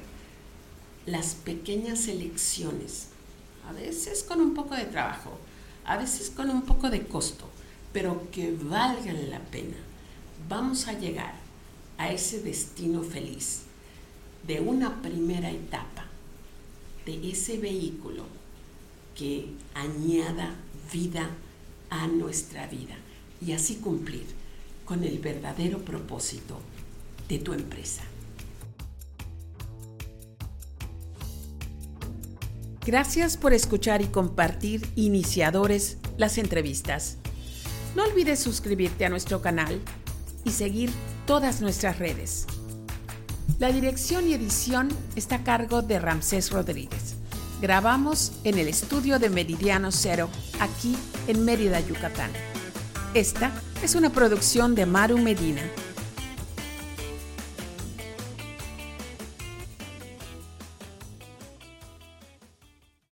las 1.07 1.35
pequeñas 1.35 2.09
elecciones, 2.09 3.09
a 3.69 3.73
veces 3.73 4.23
con 4.23 4.41
un 4.41 4.55
poco 4.55 4.75
de 4.75 4.85
trabajo, 4.85 5.39
a 5.85 5.97
veces 5.97 6.31
con 6.31 6.51
un 6.51 6.63
poco 6.63 6.91
de 6.91 7.07
costo, 7.07 7.49
pero 7.93 8.31
que 8.31 8.53
valgan 8.53 9.31
la 9.31 9.41
pena, 9.41 9.77
vamos 10.49 10.89
a 10.89 10.99
llegar 10.99 11.35
a 11.99 12.11
ese 12.11 12.41
destino 12.41 13.03
feliz 13.03 13.63
de 14.47 14.61
una 14.61 15.03
primera 15.03 15.51
etapa, 15.51 16.07
de 17.05 17.31
ese 17.31 17.59
vehículo 17.59 18.25
que 19.15 19.53
añada 19.75 20.55
vida 20.93 21.31
a 21.91 22.07
nuestra 22.07 22.67
vida 22.67 22.97
y 23.45 23.53
así 23.53 23.77
cumplir 23.77 24.27
con 24.85 25.05
el 25.05 25.19
verdadero 25.19 25.79
propósito 25.85 26.59
de 27.29 27.39
tu 27.39 27.53
empresa. 27.53 28.03
Gracias 32.85 33.37
por 33.37 33.53
escuchar 33.53 34.01
y 34.01 34.07
compartir 34.07 34.89
Iniciadores 34.97 35.99
las 36.17 36.39
entrevistas. 36.39 37.19
No 37.95 38.05
olvides 38.05 38.41
suscribirte 38.41 39.05
a 39.05 39.11
nuestro 39.11 39.43
canal 39.43 39.81
y 40.45 40.51
seguir 40.51 40.91
todas 41.27 41.61
nuestras 41.61 41.99
redes. 41.99 42.47
La 43.59 43.71
dirección 43.71 44.27
y 44.27 44.33
edición 44.33 44.89
está 45.15 45.37
a 45.37 45.45
cargo 45.45 45.83
de 45.83 45.99
Ramsés 45.99 46.51
Rodríguez. 46.51 47.17
Grabamos 47.61 48.33
en 48.45 48.59
el 48.59 48.69
estudio 48.69 49.19
de 49.19 49.29
Meridiano 49.29 49.93
Cero, 49.93 50.31
aquí 50.59 50.97
en 51.29 51.45
Mérida, 51.45 51.81
Yucatán. 51.81 52.31
Esta 53.13 53.53
es 53.83 53.95
una 53.95 54.11
producción 54.11 54.75
de 54.75 54.87
Maru 54.87 55.19
Medina 55.19 55.63